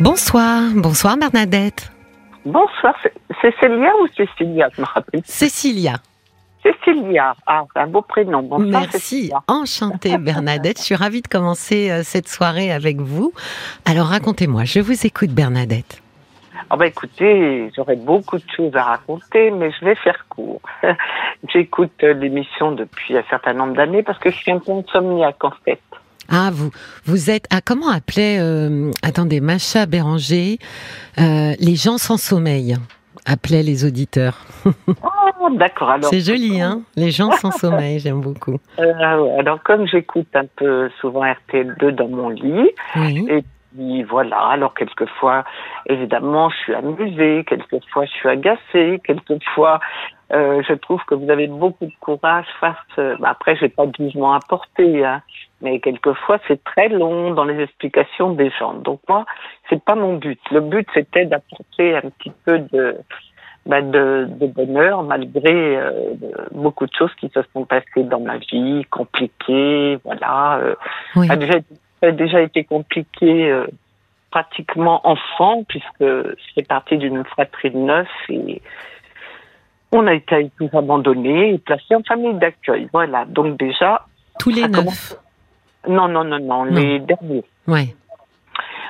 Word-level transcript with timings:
Bonsoir, 0.00 0.62
bonsoir 0.76 1.16
Bernadette. 1.16 1.90
Bonsoir, 2.44 2.94
c'est 3.42 3.52
Célia 3.58 3.90
ou 4.00 4.06
Cécilia, 4.16 4.68
je 4.72 4.80
me 4.80 4.86
rappelle. 4.86 5.22
Cécilia. 5.24 5.94
Cécilia, 6.62 7.34
ah, 7.46 7.64
un 7.74 7.86
beau 7.88 8.02
prénom. 8.02 8.42
Bonsoir, 8.42 8.82
Merci, 8.92 9.32
enchantée 9.48 10.16
Bernadette. 10.18 10.78
je 10.78 10.84
suis 10.84 10.94
ravie 10.94 11.20
de 11.20 11.26
commencer 11.26 11.90
euh, 11.90 12.02
cette 12.04 12.28
soirée 12.28 12.70
avec 12.70 12.98
vous. 12.98 13.32
Alors 13.84 14.06
racontez-moi, 14.06 14.64
je 14.64 14.78
vous 14.78 15.04
écoute 15.04 15.30
Bernadette. 15.30 16.00
Ah 16.70 16.76
bah 16.76 16.86
écoutez, 16.86 17.70
j'aurais 17.74 17.96
beaucoup 17.96 18.36
de 18.36 18.50
choses 18.56 18.76
à 18.76 18.84
raconter, 18.84 19.50
mais 19.50 19.72
je 19.72 19.84
vais 19.84 19.94
faire 19.96 20.26
court. 20.28 20.60
J'écoute 21.52 21.92
euh, 22.04 22.12
l'émission 22.14 22.70
depuis 22.70 23.16
un 23.16 23.24
certain 23.28 23.52
nombre 23.52 23.74
d'années 23.74 24.04
parce 24.04 24.18
que 24.18 24.30
je 24.30 24.36
suis 24.36 24.52
un 24.52 24.60
peu 24.60 24.72
insomniaque 24.72 25.42
en 25.42 25.52
fait. 25.64 25.80
Ah, 26.28 26.50
vous, 26.52 26.70
vous 27.04 27.30
êtes. 27.30 27.46
Ah, 27.50 27.60
comment 27.64 27.88
appelait. 27.88 28.38
Euh, 28.38 28.90
attendez, 29.02 29.40
Macha 29.40 29.86
Béranger, 29.86 30.58
euh, 31.18 31.54
les 31.58 31.74
gens 31.74 31.98
sans 31.98 32.18
sommeil, 32.18 32.76
appelaient 33.24 33.62
les 33.62 33.84
auditeurs. 33.84 34.46
Oh, 35.40 35.50
d'accord. 35.50 35.90
Alors. 35.90 36.10
C'est 36.10 36.20
joli, 36.20 36.60
hein 36.60 36.82
Les 36.96 37.12
gens 37.12 37.30
sans 37.30 37.50
sommeil, 37.58 38.00
j'aime 38.00 38.20
beaucoup. 38.20 38.58
Euh, 38.80 39.38
alors, 39.38 39.62
comme 39.62 39.86
j'écoute 39.86 40.26
un 40.34 40.46
peu 40.56 40.90
souvent 41.00 41.24
RTL2 41.24 41.90
dans 41.90 42.08
mon 42.08 42.28
lit, 42.28 42.70
et 42.96 43.44
puis 43.74 44.02
voilà, 44.02 44.38
alors 44.38 44.74
quelquefois, 44.74 45.44
évidemment, 45.86 46.48
je 46.50 46.56
suis 46.56 46.74
amusée, 46.74 47.44
quelquefois, 47.46 48.04
je 48.06 48.10
suis 48.12 48.28
agacée, 48.28 49.00
quelquefois, 49.04 49.80
euh, 50.32 50.62
je 50.66 50.74
trouve 50.74 51.02
que 51.04 51.14
vous 51.14 51.30
avez 51.30 51.46
beaucoup 51.46 51.86
de 51.86 51.92
courage 52.00 52.46
face. 52.60 52.76
Euh, 52.98 53.16
bah, 53.18 53.28
après, 53.30 53.56
j'ai 53.56 53.68
pas 53.68 53.86
de 53.86 53.94
jugement 53.98 54.34
à 54.34 54.40
porter, 54.40 55.04
hein, 55.04 55.22
mais 55.62 55.80
quelquefois 55.80 56.38
c'est 56.46 56.62
très 56.64 56.88
long 56.88 57.32
dans 57.32 57.44
les 57.44 57.62
explications 57.62 58.32
des 58.32 58.50
gens. 58.58 58.74
Donc 58.74 59.00
moi, 59.08 59.24
c'est 59.68 59.82
pas 59.82 59.94
mon 59.94 60.16
but. 60.16 60.40
Le 60.50 60.60
but 60.60 60.86
c'était 60.92 61.24
d'apporter 61.24 61.96
un 61.96 62.10
petit 62.10 62.32
peu 62.44 62.58
de 62.58 62.98
bah, 63.66 63.82
de, 63.82 64.26
de, 64.30 64.46
bonheur 64.46 65.02
malgré 65.02 65.76
euh, 65.76 66.14
beaucoup 66.52 66.86
de 66.86 66.92
choses 66.94 67.14
qui 67.20 67.28
se 67.28 67.40
sont 67.52 67.66
passées 67.66 68.04
dans 68.04 68.20
ma 68.20 68.38
vie, 68.38 68.84
compliquées. 68.90 69.98
Voilà, 70.04 70.58
euh, 70.58 70.74
oui. 71.16 71.28
A 72.02 72.10
déjà, 72.10 72.12
a 72.12 72.12
déjà 72.12 72.42
été 72.42 72.64
compliqué 72.64 73.50
euh, 73.50 73.66
pratiquement 74.30 75.00
enfant 75.06 75.64
puisque 75.68 76.04
c'est 76.54 76.66
parti 76.66 76.98
d'une 76.98 77.24
fratrie 77.24 77.70
de 77.70 77.78
neuf 77.78 78.08
et 78.28 78.60
on 79.92 80.06
a 80.06 80.14
été 80.14 80.50
tous 80.58 80.76
abandonnés 80.76 81.54
et 81.54 81.58
placés 81.58 81.94
en 81.94 82.02
famille 82.02 82.34
d'accueil. 82.34 82.88
Voilà, 82.92 83.24
donc 83.24 83.56
déjà. 83.58 84.04
Tous 84.38 84.50
les 84.50 84.68
neuf 84.68 85.14
Non, 85.88 86.08
non, 86.08 86.24
non, 86.24 86.38
non, 86.38 86.64
les 86.64 86.98
derniers. 86.98 87.44
Ouais. 87.66 87.94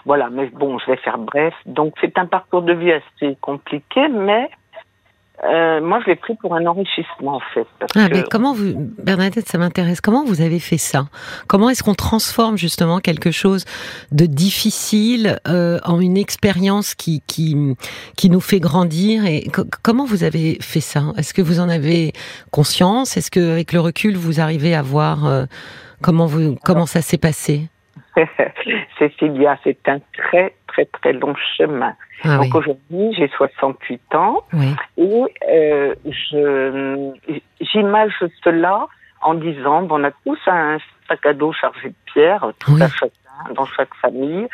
Voilà, 0.04 0.30
mais 0.30 0.46
bon, 0.46 0.78
je 0.78 0.90
vais 0.90 0.96
faire 0.96 1.18
bref. 1.18 1.54
Donc 1.66 1.94
c'est 2.00 2.18
un 2.18 2.26
parcours 2.26 2.62
de 2.62 2.72
vie 2.72 2.92
assez 2.92 3.36
compliqué, 3.40 4.08
mais 4.08 4.50
euh, 5.44 5.80
moi, 5.80 6.00
je 6.04 6.10
l'ai 6.10 6.16
pris 6.16 6.34
pour 6.34 6.54
un 6.54 6.66
enrichissement, 6.66 7.36
en 7.36 7.40
fait. 7.54 7.66
ah, 7.94 8.08
mais 8.10 8.24
comment 8.28 8.52
vous, 8.52 8.74
Bernadette, 8.98 9.48
ça 9.48 9.56
m'intéresse. 9.58 10.00
Comment 10.00 10.24
vous 10.24 10.40
avez 10.40 10.58
fait 10.58 10.78
ça? 10.78 11.06
Comment 11.46 11.70
est-ce 11.70 11.84
qu'on 11.84 11.94
transforme 11.94 12.58
justement 12.58 12.98
quelque 12.98 13.30
chose 13.30 13.64
de 14.10 14.26
difficile 14.26 15.38
euh, 15.46 15.78
en 15.84 16.00
une 16.00 16.16
expérience 16.16 16.94
qui, 16.94 17.22
qui 17.26 17.56
qui 18.16 18.30
nous 18.30 18.40
fait 18.40 18.58
grandir 18.58 19.26
Et 19.26 19.46
comment 19.82 20.04
vous 20.04 20.24
avez 20.24 20.58
fait 20.60 20.80
ça? 20.80 21.02
Est-ce 21.16 21.32
que 21.34 21.42
vous 21.42 21.60
en 21.60 21.68
avez 21.68 22.12
conscience? 22.50 23.16
Est-ce 23.16 23.30
que, 23.30 23.52
avec 23.52 23.72
le 23.72 23.80
recul, 23.80 24.16
vous 24.16 24.40
arrivez 24.40 24.74
à 24.74 24.82
voir 24.82 25.24
euh, 25.26 25.44
comment 26.02 26.26
vous 26.26 26.56
comment 26.64 26.86
ça 26.86 27.00
s'est 27.00 27.18
passé? 27.18 27.68
Cécilia, 28.98 29.58
c'est 29.64 29.88
un 29.88 29.98
très 30.12 30.54
très 30.66 30.84
très 30.86 31.12
long 31.12 31.34
chemin. 31.56 31.94
Ah 32.24 32.38
Donc 32.38 32.54
aujourd'hui, 32.54 33.14
j'ai 33.16 33.28
68 33.28 34.14
ans 34.14 34.42
et 34.96 35.24
euh, 35.48 35.94
je 36.04 37.12
j'image 37.60 38.12
cela 38.42 38.86
en 39.22 39.34
disant 39.34 39.82
bon, 39.82 40.00
on 40.00 40.04
a 40.04 40.10
tous 40.24 40.38
un 40.46 40.78
sac 41.08 41.24
à 41.26 41.32
dos 41.32 41.52
chargé 41.52 41.88
de 41.88 41.94
pierres, 42.12 42.52
tout 42.58 42.76
à 42.80 42.88
chacun 42.88 43.52
dans 43.54 43.66
chaque 43.66 43.94
famille. 44.00 44.48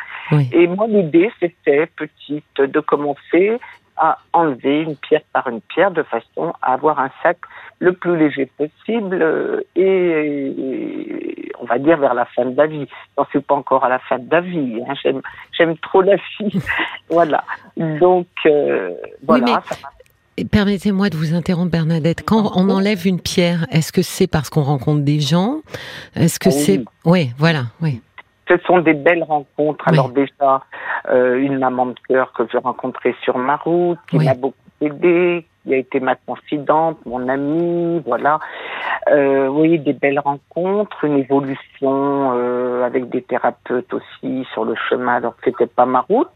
Et 0.51 0.67
moi, 0.67 0.87
l'idée, 0.87 1.31
c'était 1.39 1.87
petite 1.87 2.61
de 2.61 2.79
commencer 2.79 3.59
à 3.97 4.17
enlever 4.33 4.81
une 4.81 4.95
pierre 4.95 5.21
par 5.33 5.47
une 5.47 5.61
pierre 5.61 5.91
de 5.91 6.03
façon 6.03 6.53
à 6.61 6.73
avoir 6.73 6.99
un 6.99 7.09
sac 7.23 7.37
le 7.79 7.93
plus 7.93 8.17
léger 8.17 8.49
possible 8.57 9.21
euh, 9.21 9.61
et, 9.75 11.51
on 11.59 11.65
va 11.65 11.77
dire 11.77 11.97
vers 11.97 12.13
la 12.13 12.25
fin 12.25 12.45
de 12.45 12.55
la 12.57 12.67
vie. 12.67 12.87
J'en 13.17 13.25
suis 13.25 13.39
pas 13.39 13.55
encore 13.55 13.83
à 13.83 13.89
la 13.89 13.99
fin 13.99 14.19
de 14.19 14.29
la 14.31 14.41
vie. 14.41 14.81
Hein. 14.87 14.93
J'aime, 15.01 15.21
j'aime 15.57 15.77
trop 15.77 16.01
la 16.01 16.15
vie. 16.15 16.61
voilà. 17.09 17.43
Donc 17.77 18.27
euh, 18.45 18.91
voilà. 19.25 19.61
Permettez-moi 20.51 21.09
de 21.09 21.15
vous 21.15 21.33
interrompre, 21.33 21.71
Bernadette. 21.71 22.23
Quand 22.25 22.51
on 22.55 22.69
enlève 22.69 23.07
une 23.07 23.21
pierre, 23.21 23.65
est-ce 23.71 23.93
que 23.93 24.01
c'est 24.01 24.27
parce 24.27 24.49
qu'on 24.49 24.63
rencontre 24.63 25.01
des 25.01 25.21
gens? 25.21 25.61
Est-ce 26.15 26.39
que 26.39 26.49
c'est 26.49 26.83
oui, 27.05 27.31
voilà, 27.37 27.67
oui. 27.81 28.01
Ce 28.47 28.57
sont 28.65 28.79
des 28.79 28.93
belles 28.93 29.23
rencontres. 29.23 29.87
Alors 29.87 30.09
déjà, 30.09 30.61
euh, 31.09 31.37
une 31.37 31.57
maman 31.57 31.87
de 31.87 31.95
cœur 32.07 32.31
que 32.33 32.43
j'ai 32.51 32.57
rencontrée 32.57 33.15
sur 33.23 33.37
ma 33.37 33.55
route, 33.55 33.99
qui 34.07 34.17
m'a 34.17 34.33
beaucoup 34.33 34.55
aidé, 34.81 35.45
qui 35.65 35.73
a 35.73 35.77
été 35.77 35.99
ma 35.99 36.15
confidente, 36.15 36.97
mon 37.05 37.27
amie, 37.27 38.01
voilà. 38.05 38.39
Euh, 39.09 39.47
oui, 39.47 39.79
des 39.79 39.93
belles 39.93 40.19
rencontres, 40.19 41.03
une 41.03 41.19
évolution 41.19 42.33
euh, 42.33 42.83
avec 42.83 43.09
des 43.09 43.21
thérapeutes 43.21 43.93
aussi 43.93 44.47
sur 44.53 44.65
le 44.65 44.75
chemin, 44.89 45.15
alors 45.15 45.35
que 45.35 45.41
c'était 45.45 45.67
pas 45.67 45.85
ma 45.85 46.01
route. 46.01 46.29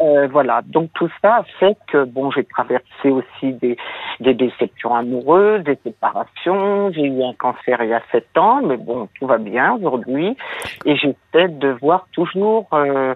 Euh, 0.00 0.26
voilà, 0.30 0.62
donc 0.64 0.90
tout 0.94 1.10
ça 1.20 1.36
a 1.36 1.42
fait 1.58 1.76
que 1.88 2.04
bon, 2.04 2.30
j'ai 2.30 2.44
traversé 2.44 3.10
aussi 3.10 3.52
des, 3.52 3.76
des 4.20 4.34
déceptions 4.34 4.94
amoureuses, 4.94 5.64
des 5.64 5.78
séparations. 5.84 6.90
J'ai 6.92 7.06
eu 7.06 7.22
un 7.22 7.34
cancer 7.34 7.82
il 7.82 7.90
y 7.90 7.94
a 7.94 8.02
sept 8.10 8.36
ans, 8.36 8.60
mais 8.62 8.76
bon, 8.76 9.08
tout 9.18 9.26
va 9.26 9.38
bien 9.38 9.78
aujourd'hui, 9.82 10.36
et 10.84 10.96
de 11.34 11.76
voir 11.80 12.06
toujours 12.12 12.66
euh, 12.72 13.14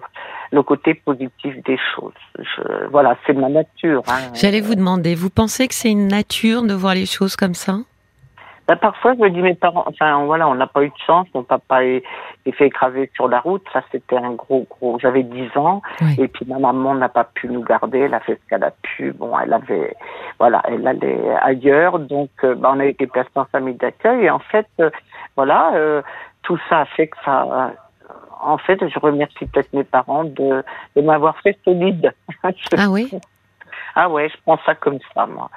le 0.51 0.63
côté 0.63 0.93
positif 0.93 1.55
des 1.63 1.77
choses. 1.95 2.13
Je, 2.37 2.87
voilà, 2.91 3.15
c'est 3.25 3.33
ma 3.33 3.49
nature. 3.49 4.03
Hein. 4.07 4.31
J'allais 4.33 4.61
vous 4.61 4.75
demander, 4.75 5.15
vous 5.15 5.29
pensez 5.29 5.67
que 5.67 5.73
c'est 5.73 5.91
une 5.91 6.07
nature 6.07 6.63
de 6.63 6.73
voir 6.73 6.95
les 6.95 7.05
choses 7.05 7.35
comme 7.35 7.53
ça? 7.53 7.77
Ben, 8.69 8.75
parfois, 8.75 9.15
je 9.15 9.19
me 9.19 9.31
dis, 9.31 9.41
mes 9.41 9.55
parents, 9.55 9.83
enfin, 9.87 10.23
voilà, 10.25 10.47
on 10.47 10.53
n'a 10.53 10.67
pas 10.67 10.83
eu 10.83 10.89
de 10.89 11.03
chance, 11.07 11.25
mon 11.33 11.41
papa 11.41 11.83
est, 11.83 12.03
est 12.45 12.51
fait 12.51 12.67
écraser 12.67 13.09
sur 13.15 13.27
la 13.27 13.39
route, 13.39 13.65
ça 13.73 13.81
c'était 13.91 14.17
un 14.17 14.33
gros, 14.33 14.67
gros, 14.69 14.99
j'avais 14.99 15.23
10 15.23 15.57
ans, 15.57 15.81
et 16.19 16.27
puis 16.27 16.45
ma 16.45 16.59
maman 16.59 16.93
n'a 16.93 17.09
pas 17.09 17.23
pu 17.23 17.47
nous 17.47 17.63
garder, 17.63 17.97
elle 18.01 18.13
a 18.13 18.19
fait 18.19 18.35
ce 18.35 18.47
qu'elle 18.47 18.63
a 18.63 18.71
pu, 18.83 19.11
bon, 19.11 19.31
elle 19.39 19.53
avait, 19.53 19.95
voilà, 20.37 20.61
elle 20.65 20.87
allait 20.87 21.35
ailleurs, 21.41 21.97
donc, 21.97 22.29
euh, 22.43 22.53
ben, 22.53 22.73
on 22.75 22.79
a 22.79 22.85
été 22.85 23.07
placés 23.07 23.31
en 23.33 23.45
famille 23.45 23.73
d'accueil, 23.73 24.25
et 24.25 24.29
en 24.29 24.37
fait, 24.37 24.67
euh, 24.79 24.91
voilà, 25.35 25.71
euh, 25.73 26.03
tout 26.43 26.59
ça 26.69 26.81
a 26.81 26.85
fait 26.85 27.07
que 27.07 27.17
ça, 27.25 27.73
en 28.39 28.57
fait, 28.57 28.79
je 28.87 28.99
remercie 28.99 29.45
peut-être 29.45 29.73
mes 29.73 29.83
parents 29.83 30.23
de, 30.23 30.63
de 30.95 31.01
m'avoir 31.01 31.37
fait 31.41 31.57
solide. 31.63 32.13
ah 32.43 32.89
oui? 32.89 33.11
Ah 33.95 34.09
ouais, 34.09 34.29
je 34.29 34.35
prends 34.43 34.59
ça 34.65 34.75
comme 34.75 34.99
ça, 35.13 35.25
moi 35.25 35.49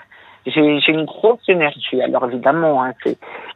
j'ai 0.47 0.91
une 0.91 1.05
grosse 1.05 1.49
énergie. 1.49 2.03
Alors 2.03 2.27
évidemment, 2.27 2.83
hein, 2.83 2.93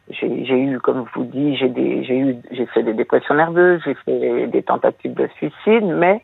j'ai 0.09 0.27
eu, 0.27 0.79
comme 0.79 1.05
je 1.07 1.19
vous 1.19 1.25
dis, 1.25 1.57
j'ai 1.57 1.67
eu, 1.67 2.37
j'ai 2.51 2.65
fait 2.67 2.83
des 2.83 2.93
dépressions 2.93 3.35
nerveuses, 3.35 3.81
j'ai 3.85 3.95
fait 4.05 4.47
des 4.47 4.63
tentatives 4.63 5.13
de 5.13 5.27
suicide, 5.37 5.83
mais 5.83 6.23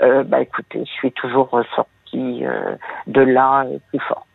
euh, 0.00 0.24
bah 0.24 0.40
écoutez, 0.40 0.84
je 0.84 0.90
suis 0.92 1.12
toujours 1.12 1.50
ressortie 1.50 2.44
euh, 2.44 2.76
de 3.06 3.20
là 3.20 3.64
euh, 3.64 3.78
plus 3.90 4.00
forte. 4.00 4.26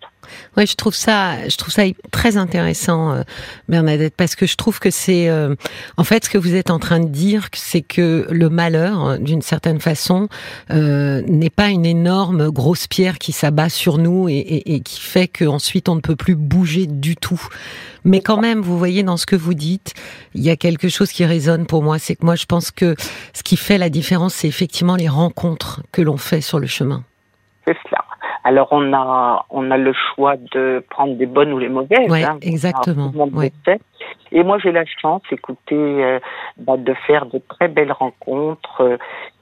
Oui, 0.57 0.65
je 0.65 0.75
trouve 0.75 0.95
ça, 0.95 1.47
je 1.47 1.55
trouve 1.57 1.73
ça 1.73 1.83
très 2.11 2.37
intéressant, 2.37 3.11
euh, 3.11 3.21
Bernadette, 3.69 4.15
parce 4.15 4.35
que 4.35 4.45
je 4.45 4.55
trouve 4.55 4.79
que 4.79 4.91
c'est, 4.91 5.29
euh, 5.29 5.55
en 5.97 6.03
fait, 6.03 6.25
ce 6.25 6.29
que 6.29 6.37
vous 6.37 6.55
êtes 6.55 6.69
en 6.69 6.79
train 6.79 6.99
de 6.99 7.09
dire, 7.09 7.49
c'est 7.53 7.81
que 7.81 8.27
le 8.29 8.49
malheur, 8.49 9.19
d'une 9.19 9.41
certaine 9.41 9.79
façon, 9.79 10.27
euh, 10.71 11.21
n'est 11.27 11.49
pas 11.49 11.69
une 11.69 11.85
énorme 11.85 12.49
grosse 12.49 12.87
pierre 12.87 13.17
qui 13.17 13.31
s'abat 13.31 13.69
sur 13.69 13.97
nous 13.97 14.29
et, 14.29 14.33
et, 14.33 14.75
et 14.75 14.79
qui 14.81 14.99
fait 14.99 15.27
qu'ensuite 15.27 15.89
on 15.89 15.95
ne 15.95 16.01
peut 16.01 16.15
plus 16.15 16.35
bouger 16.35 16.87
du 16.87 17.15
tout. 17.15 17.41
Mais 18.05 18.21
quand 18.21 18.37
même, 18.37 18.61
vous 18.61 18.77
voyez 18.77 19.03
dans 19.03 19.17
ce 19.17 19.25
que 19.25 19.35
vous 19.35 19.53
dites, 19.53 19.93
il 20.33 20.41
y 20.41 20.49
a 20.49 20.55
quelque 20.55 20.89
chose 20.89 21.11
qui 21.11 21.25
résonne 21.25 21.65
pour 21.65 21.83
moi. 21.83 21.99
C'est 21.99 22.15
que 22.15 22.25
moi, 22.25 22.35
je 22.35 22.45
pense 22.45 22.71
que 22.71 22.95
ce 23.33 23.43
qui 23.43 23.57
fait 23.57 23.77
la 23.77 23.89
différence, 23.89 24.33
c'est 24.33 24.47
effectivement 24.47 24.95
les 24.95 25.07
rencontres 25.07 25.81
que 25.91 26.01
l'on 26.01 26.17
fait 26.17 26.41
sur 26.41 26.59
le 26.59 26.67
chemin. 26.67 27.03
C'est 27.65 27.77
cela. 27.87 28.03
Alors 28.43 28.67
on 28.71 28.93
a 28.93 29.45
on 29.49 29.71
a 29.71 29.77
le 29.77 29.93
choix 29.93 30.35
de 30.37 30.83
prendre 30.89 31.15
des 31.15 31.25
bonnes 31.25 31.53
ou 31.53 31.59
les 31.59 31.69
mauvaises. 31.69 32.09
Oui, 32.09 32.23
hein, 32.23 32.37
exactement. 32.41 33.11
Et 34.31 34.43
moi 34.43 34.57
j'ai 34.59 34.71
la 34.71 34.83
chance, 34.85 35.21
écoutez, 35.31 35.75
euh, 35.75 36.19
bah, 36.57 36.75
de 36.77 36.93
faire 37.07 37.25
de 37.27 37.39
très 37.47 37.67
belles 37.67 37.91
rencontres. 37.91 38.81
Euh, 38.81 38.97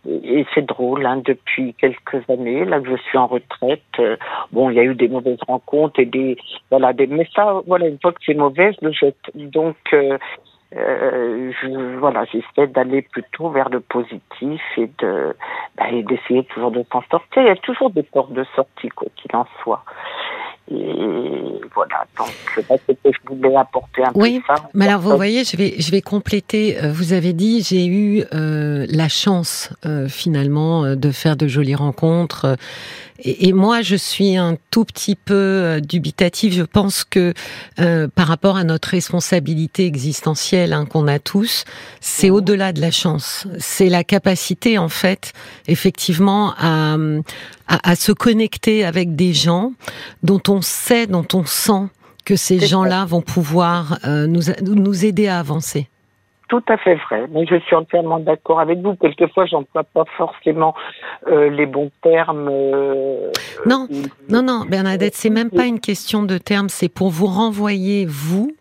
et 0.05 0.45
c'est 0.53 0.65
drôle, 0.65 1.05
hein, 1.05 1.21
depuis 1.23 1.75
quelques 1.75 2.27
années, 2.29 2.65
là 2.65 2.79
que 2.79 2.89
je 2.89 2.95
suis 3.03 3.17
en 3.17 3.27
retraite, 3.27 3.81
euh, 3.99 4.17
bon, 4.51 4.71
il 4.71 4.75
y 4.75 4.79
a 4.79 4.83
eu 4.83 4.95
des 4.95 5.07
mauvaises 5.07 5.41
rencontres 5.47 5.99
et 5.99 6.05
des 6.05 6.37
voilà 6.69 6.93
des 6.93 7.07
mais 7.07 7.27
ça, 7.35 7.61
voilà 7.67 7.87
une 7.87 7.99
fois 7.99 8.11
que 8.11 8.19
c'est 8.25 8.33
mauvais, 8.33 8.73
je 8.73 8.85
le 8.85 8.91
jette. 8.91 9.31
Donc 9.35 9.77
euh, 10.75 11.51
je, 11.61 11.97
voilà, 11.97 12.23
j'essaie 12.25 12.67
d'aller 12.67 13.01
plutôt 13.01 13.49
vers 13.49 13.69
le 13.69 13.81
positif 13.81 14.61
et 14.77 14.89
de 14.99 15.35
bah, 15.77 15.85
d'essayer 15.91 16.45
toujours 16.45 16.71
de 16.71 16.83
s'en 16.91 17.01
sortir. 17.11 17.43
Il 17.43 17.47
y 17.47 17.49
a 17.49 17.55
toujours 17.57 17.89
des 17.89 18.03
portes 18.03 18.33
de 18.33 18.45
sortie, 18.55 18.89
quoi 18.89 19.07
qu'il 19.15 19.35
en 19.35 19.45
soit. 19.61 19.83
Et 20.69 21.59
voilà, 21.75 22.05
donc 22.17 22.29
que 22.55 22.61
je 23.11 23.17
voulais 23.25 23.55
apporter 23.55 24.05
un 24.05 24.11
oui, 24.15 24.39
peu 24.39 24.53
ça. 24.55 24.69
Mais 24.73 24.87
alors 24.87 25.01
vous 25.01 25.15
voyez, 25.17 25.43
je 25.43 25.57
vais, 25.57 25.73
je 25.79 25.91
vais 25.91 26.01
compléter. 26.01 26.77
Euh, 26.81 26.93
vous 26.93 27.11
avez 27.11 27.33
dit, 27.33 27.61
j'ai 27.61 27.85
eu 27.85 28.23
euh, 28.33 28.85
la 28.89 29.09
chance 29.09 29.73
euh, 29.85 30.07
finalement 30.07 30.85
euh, 30.85 30.95
de 30.95 31.11
faire 31.11 31.35
de 31.35 31.47
jolies 31.47 31.75
rencontres. 31.75 32.55
Et, 33.23 33.47
et, 33.47 33.53
moi, 33.53 33.81
je 33.81 33.95
suis 33.95 34.35
un 34.35 34.57
tout 34.71 34.83
petit 34.83 35.15
peu 35.15 35.33
euh, 35.33 35.79
dubitatif. 35.79 36.53
Je 36.53 36.63
pense 36.63 37.03
que 37.03 37.33
euh, 37.79 38.07
par 38.07 38.27
rapport 38.27 38.57
à 38.57 38.63
notre 38.63 38.89
responsabilité 38.89 39.85
existentielle 39.85 40.73
hein, 40.73 40.85
qu'on 40.85 41.07
a 41.07 41.19
tous, 41.19 41.65
c'est 41.99 42.29
mmh. 42.29 42.33
au-delà 42.33 42.73
de 42.73 42.81
la 42.81 42.91
chance. 42.91 43.47
C'est 43.59 43.89
la 43.89 44.03
capacité, 44.03 44.77
en 44.77 44.89
fait, 44.89 45.33
effectivement, 45.67 46.53
à, 46.57 46.95
à, 47.67 47.91
à, 47.91 47.95
se 47.95 48.11
connecter 48.11 48.83
avec 48.83 49.15
des 49.15 49.33
gens 49.33 49.73
dont 50.23 50.41
on 50.47 50.61
sait, 50.61 51.05
dont 51.07 51.27
on 51.33 51.45
sent 51.45 51.87
que 52.25 52.35
ces 52.35 52.59
gens-là 52.59 53.05
vont 53.05 53.21
pouvoir 53.21 53.99
euh, 54.05 54.27
nous, 54.27 54.43
nous 54.61 55.05
aider 55.05 55.27
à 55.27 55.39
avancer 55.39 55.90
tout 56.51 56.63
à 56.67 56.75
fait 56.75 56.95
vrai. 56.95 57.27
Mais 57.31 57.45
je 57.45 57.57
suis 57.61 57.75
entièrement 57.77 58.19
d'accord 58.19 58.59
avec 58.59 58.79
vous. 58.79 58.95
Quelquefois, 58.95 59.45
j'emploie 59.45 59.85
pas 59.85 60.03
forcément 60.17 60.75
euh, 61.27 61.49
les 61.49 61.65
bons 61.65 61.89
termes. 62.03 62.49
Euh, 62.51 63.31
non, 63.65 63.87
euh, 63.89 64.03
non, 64.27 64.43
non, 64.43 64.65
Bernadette, 64.67 65.15
c'est 65.15 65.29
même 65.29 65.49
pas 65.49 65.65
une 65.65 65.79
question 65.79 66.23
de 66.23 66.37
termes. 66.37 66.67
C'est 66.67 66.89
pour 66.89 67.09
vous 67.09 67.27
renvoyer 67.27 68.05
vous 68.05 68.51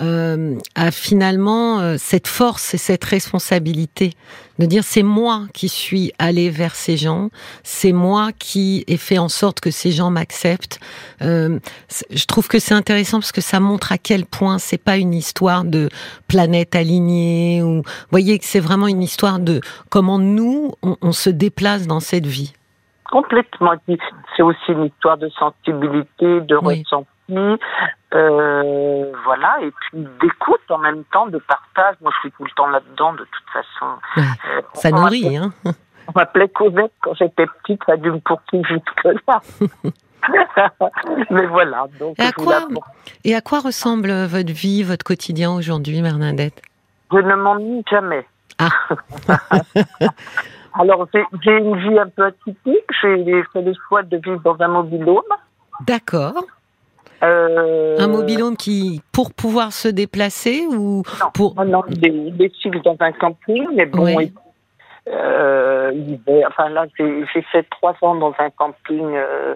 euh, 0.00 0.56
à 0.74 0.90
finalement 0.90 1.80
euh, 1.80 1.96
cette 1.98 2.26
force 2.26 2.74
et 2.74 2.78
cette 2.78 3.04
responsabilité 3.04 4.12
de 4.58 4.66
dire 4.66 4.82
c'est 4.84 5.02
moi 5.02 5.42
qui 5.52 5.68
suis 5.68 6.12
allé 6.18 6.50
vers 6.50 6.74
ces 6.74 6.96
gens, 6.96 7.30
c'est 7.62 7.92
moi 7.92 8.30
qui 8.38 8.84
ai 8.88 8.96
fait 8.96 9.18
en 9.18 9.28
sorte 9.28 9.60
que 9.60 9.70
ces 9.70 9.90
gens 9.90 10.10
m'acceptent. 10.10 10.80
Euh, 11.22 11.58
je 12.10 12.24
trouve 12.26 12.48
que 12.48 12.58
c'est 12.58 12.74
intéressant 12.74 13.18
parce 13.18 13.32
que 13.32 13.40
ça 13.40 13.60
montre 13.60 13.92
à 13.92 13.98
quel 13.98 14.26
point 14.26 14.58
c'est 14.58 14.82
pas 14.82 14.96
une 14.96 15.14
histoire 15.14 15.64
de 15.64 15.88
planète 16.28 16.74
alignée 16.74 17.62
ou 17.62 17.82
voyez 18.10 18.38
que 18.38 18.44
c'est 18.44 18.60
vraiment 18.60 18.88
une 18.88 19.02
histoire 19.02 19.38
de 19.38 19.60
comment 19.88 20.18
nous 20.18 20.72
on, 20.82 20.96
on 21.02 21.12
se 21.12 21.30
déplace 21.30 21.86
dans 21.86 22.00
cette 22.00 22.26
vie. 22.26 22.52
Complètement. 23.10 23.72
C'est 24.36 24.42
aussi 24.42 24.70
une 24.70 24.84
histoire 24.84 25.18
de 25.18 25.28
sensibilité, 25.30 26.40
de 26.40 26.56
oui. 26.62 26.84
ressenti, 26.84 27.08
euh, 27.32 29.12
voilà, 29.24 29.58
et 29.62 29.70
puis 29.70 30.06
d'écoute 30.20 30.60
en 30.68 30.78
même 30.78 31.04
temps, 31.12 31.26
de 31.26 31.38
partage. 31.38 31.96
Moi, 32.00 32.12
je 32.14 32.20
suis 32.20 32.30
tout 32.32 32.44
le 32.44 32.50
temps 32.56 32.68
là-dedans, 32.68 33.12
de 33.12 33.24
toute 33.24 33.50
façon. 33.52 33.98
Ouais, 34.16 34.22
euh, 34.56 34.62
ça 34.74 34.90
nourrit, 34.90 35.36
hein. 35.36 35.52
On 36.08 36.18
m'appelait 36.18 36.48
Cosette 36.48 36.92
quand 37.02 37.14
j'étais 37.14 37.46
petite, 37.46 37.82
ça 37.86 37.92
a 37.92 37.96
dû 37.96 38.10
me 38.10 38.18
poursuivre 38.18 38.66
jusque-là. 38.66 39.40
Mais 41.30 41.46
voilà. 41.46 41.86
Donc 42.00 42.18
et, 42.18 42.22
à 42.22 42.32
quoi, 42.32 42.66
et 43.24 43.34
à 43.34 43.40
quoi 43.40 43.60
ressemble 43.60 44.10
votre 44.24 44.52
vie, 44.52 44.82
votre 44.82 45.04
quotidien 45.04 45.52
aujourd'hui, 45.52 46.02
Bernadette 46.02 46.62
Je 47.12 47.18
ne 47.18 47.34
m'ennuie 47.36 47.84
jamais. 47.88 48.26
Ah. 48.58 48.70
Alors, 50.78 51.06
j'ai 51.12 51.56
une 51.56 51.76
vie 51.76 51.98
un 51.98 52.08
peu 52.08 52.24
atypique. 52.24 52.84
J'ai 53.02 53.42
fait 53.52 53.62
le 53.62 53.72
choix 53.88 54.02
de 54.02 54.16
vivre 54.16 54.40
dans 54.40 54.56
un 54.60 54.68
mobilhome. 54.68 55.22
D'accord. 55.86 56.44
Euh... 57.22 57.98
Un 57.98 58.08
mobilhome 58.08 58.56
qui, 58.56 59.02
pour 59.12 59.32
pouvoir 59.32 59.72
se 59.72 59.88
déplacer 59.88 60.66
ou 60.66 61.02
non, 61.20 61.30
pour 61.34 61.54
non, 61.64 61.82
des, 61.88 62.08
des 62.30 62.50
dans 62.84 62.96
un 63.00 63.12
camping, 63.12 63.66
mais 63.74 63.86
bon, 63.86 64.16
oui. 64.16 64.32
euh. 65.08 65.92
Enfin 66.46 66.68
là, 66.70 66.86
j'ai 66.98 67.42
fait 67.52 67.64
trois 67.70 67.94
ans 68.02 68.14
dans 68.14 68.34
un 68.38 68.50
camping, 68.50 69.14
euh, 69.14 69.54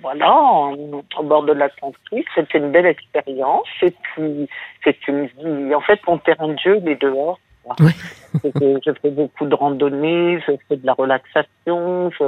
voilà, 0.00 0.32
en, 0.32 0.72
au 0.74 1.22
bord 1.22 1.44
de 1.44 1.52
l'Atlantique. 1.52 2.26
C'était 2.34 2.58
une 2.58 2.72
belle 2.72 2.86
expérience. 2.86 3.68
Et 3.82 3.90
puis, 3.90 4.48
c'est 4.82 5.06
une 5.08 5.26
vie. 5.26 5.74
En 5.74 5.80
fait, 5.80 6.00
mon 6.06 6.18
terrain 6.18 6.48
de 6.48 6.58
jeu, 6.58 6.78
il 6.82 6.88
est 6.88 7.00
dehors. 7.00 7.38
Oui. 7.80 7.92
je 8.44 8.90
fais 9.00 9.10
beaucoup 9.10 9.46
de 9.46 9.54
randonnées, 9.54 10.40
je 10.46 10.52
fais 10.68 10.76
de 10.76 10.86
la 10.86 10.92
relaxation, 10.92 12.10
je, 12.10 12.24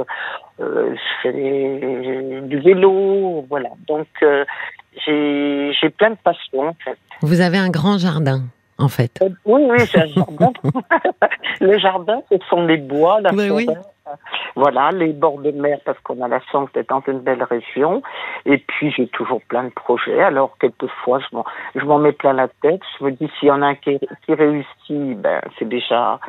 euh, 0.61 0.95
je 0.95 1.21
fais 1.21 2.41
du 2.41 2.59
vélo, 2.59 3.45
voilà. 3.49 3.69
Donc 3.87 4.07
euh, 4.23 4.45
j'ai 5.05 5.89
plein 5.97 6.11
de 6.11 6.17
passions 6.23 6.69
en 6.69 6.75
fait. 6.83 6.97
Vous 7.21 7.41
avez 7.41 7.57
un 7.57 7.69
grand 7.69 7.97
jardin 7.97 8.43
en 8.77 8.87
fait. 8.87 9.11
Euh, 9.21 9.29
oui, 9.45 9.61
oui, 9.69 9.77
j'ai 9.91 10.01
un 10.01 10.07
jardin. 10.07 10.51
le 11.61 11.77
jardin, 11.79 12.21
ce 12.29 12.37
sont 12.49 12.65
les 12.65 12.77
bois, 12.77 13.21
la 13.21 13.33
oui, 13.33 13.47
forêt. 13.47 13.65
Oui. 13.67 13.75
Voilà, 14.55 14.91
les 14.91 15.13
bords 15.13 15.39
de 15.39 15.51
mer, 15.51 15.79
parce 15.85 15.99
qu'on 15.99 16.21
a 16.21 16.27
la 16.27 16.41
chance 16.51 16.71
d'être 16.73 16.89
dans 16.89 17.03
une 17.07 17.19
belle 17.19 17.43
région. 17.43 18.01
Et 18.45 18.57
puis, 18.57 18.91
j'ai 18.91 19.07
toujours 19.07 19.41
plein 19.47 19.65
de 19.65 19.69
projets. 19.69 20.21
Alors, 20.21 20.57
quelquefois, 20.59 21.19
je 21.75 21.85
m'en 21.85 21.99
mets 21.99 22.11
plein 22.11 22.33
la 22.33 22.47
tête. 22.47 22.81
Je 22.99 23.05
me 23.05 23.11
dis, 23.11 23.29
s'il 23.39 23.49
y 23.49 23.51
en 23.51 23.61
a 23.61 23.67
un 23.67 23.75
qui, 23.75 23.99
qui 24.25 24.33
réussit, 24.33 25.19
ben, 25.21 25.41
c'est 25.57 25.67
déjà 25.67 26.19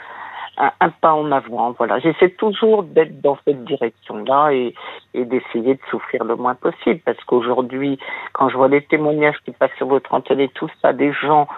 un, 0.59 0.91
pas 0.91 1.15
en 1.15 1.31
avant. 1.33 1.73
Voilà, 1.73 1.99
j'essaie 2.01 2.31
toujours 2.31 2.83
d'être 2.83 3.21
dans 3.21 3.39
cette 3.45 3.65
direction-là 3.65 4.51
et, 4.51 4.75
et 5.15 5.25
d'essayer 5.25 5.75
de 5.75 5.81
souffrir 5.91 6.25
le 6.25 6.37
moins 6.37 6.55
possible. 6.55 7.01
Parce 7.05 7.23
qu'aujourd'hui, 7.25 7.99
quand 8.33 8.49
je 8.49 8.57
vois 8.57 8.69
les 8.69 8.83
témoignages 8.83 9.39
qui 9.45 9.53
passent 9.53 9.77
sur 9.77 9.87
votre 9.87 10.13
antenne 10.13 10.41
et 10.41 10.49
tout 10.49 10.69
ça, 10.83 10.93
des 10.93 11.13
gens 11.13 11.49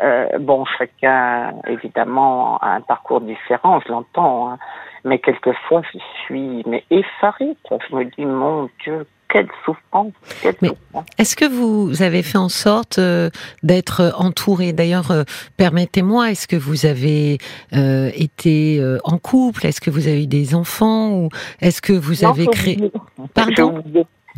euh, 0.00 0.38
bon, 0.38 0.64
chacun, 0.78 1.54
évidemment, 1.66 2.58
a 2.58 2.72
un 2.72 2.80
parcours 2.80 3.20
différent, 3.20 3.80
je 3.80 3.90
l'entends, 3.90 4.50
hein, 4.50 4.58
mais 5.06 5.18
quelquefois, 5.18 5.82
je 5.92 5.98
suis 6.24 6.62
mais 6.66 6.84
effarée. 6.90 7.56
Quoi. 7.62 7.78
Je 7.88 7.94
me 7.94 8.04
dis, 8.04 8.26
mon 8.26 8.68
Dieu, 8.82 9.06
quelle 9.28 9.48
souffrance, 9.64 10.12
quelle 10.42 10.56
mais. 10.60 10.70
Est-ce 11.18 11.36
que 11.36 11.44
vous 11.44 12.02
avez 12.02 12.22
fait 12.22 12.38
en 12.38 12.48
sorte 12.48 12.98
euh, 12.98 13.30
d'être 13.62 14.12
entouré 14.18 14.72
D'ailleurs, 14.72 15.10
euh, 15.10 15.22
permettez-moi, 15.56 16.32
est-ce 16.32 16.48
que 16.48 16.56
vous 16.56 16.86
avez 16.86 17.38
euh, 17.72 18.10
été 18.14 18.82
en 19.04 19.18
couple? 19.18 19.66
Est-ce 19.66 19.80
que 19.80 19.90
vous 19.90 20.08
avez 20.08 20.24
eu 20.24 20.26
des 20.26 20.54
enfants? 20.54 21.12
Ou 21.12 21.28
est-ce 21.60 21.80
que 21.80 21.92
vous 21.92 22.24
non, 22.24 22.30
avez 22.30 22.46
créé... 22.46 22.90
Pardon? 23.32 23.82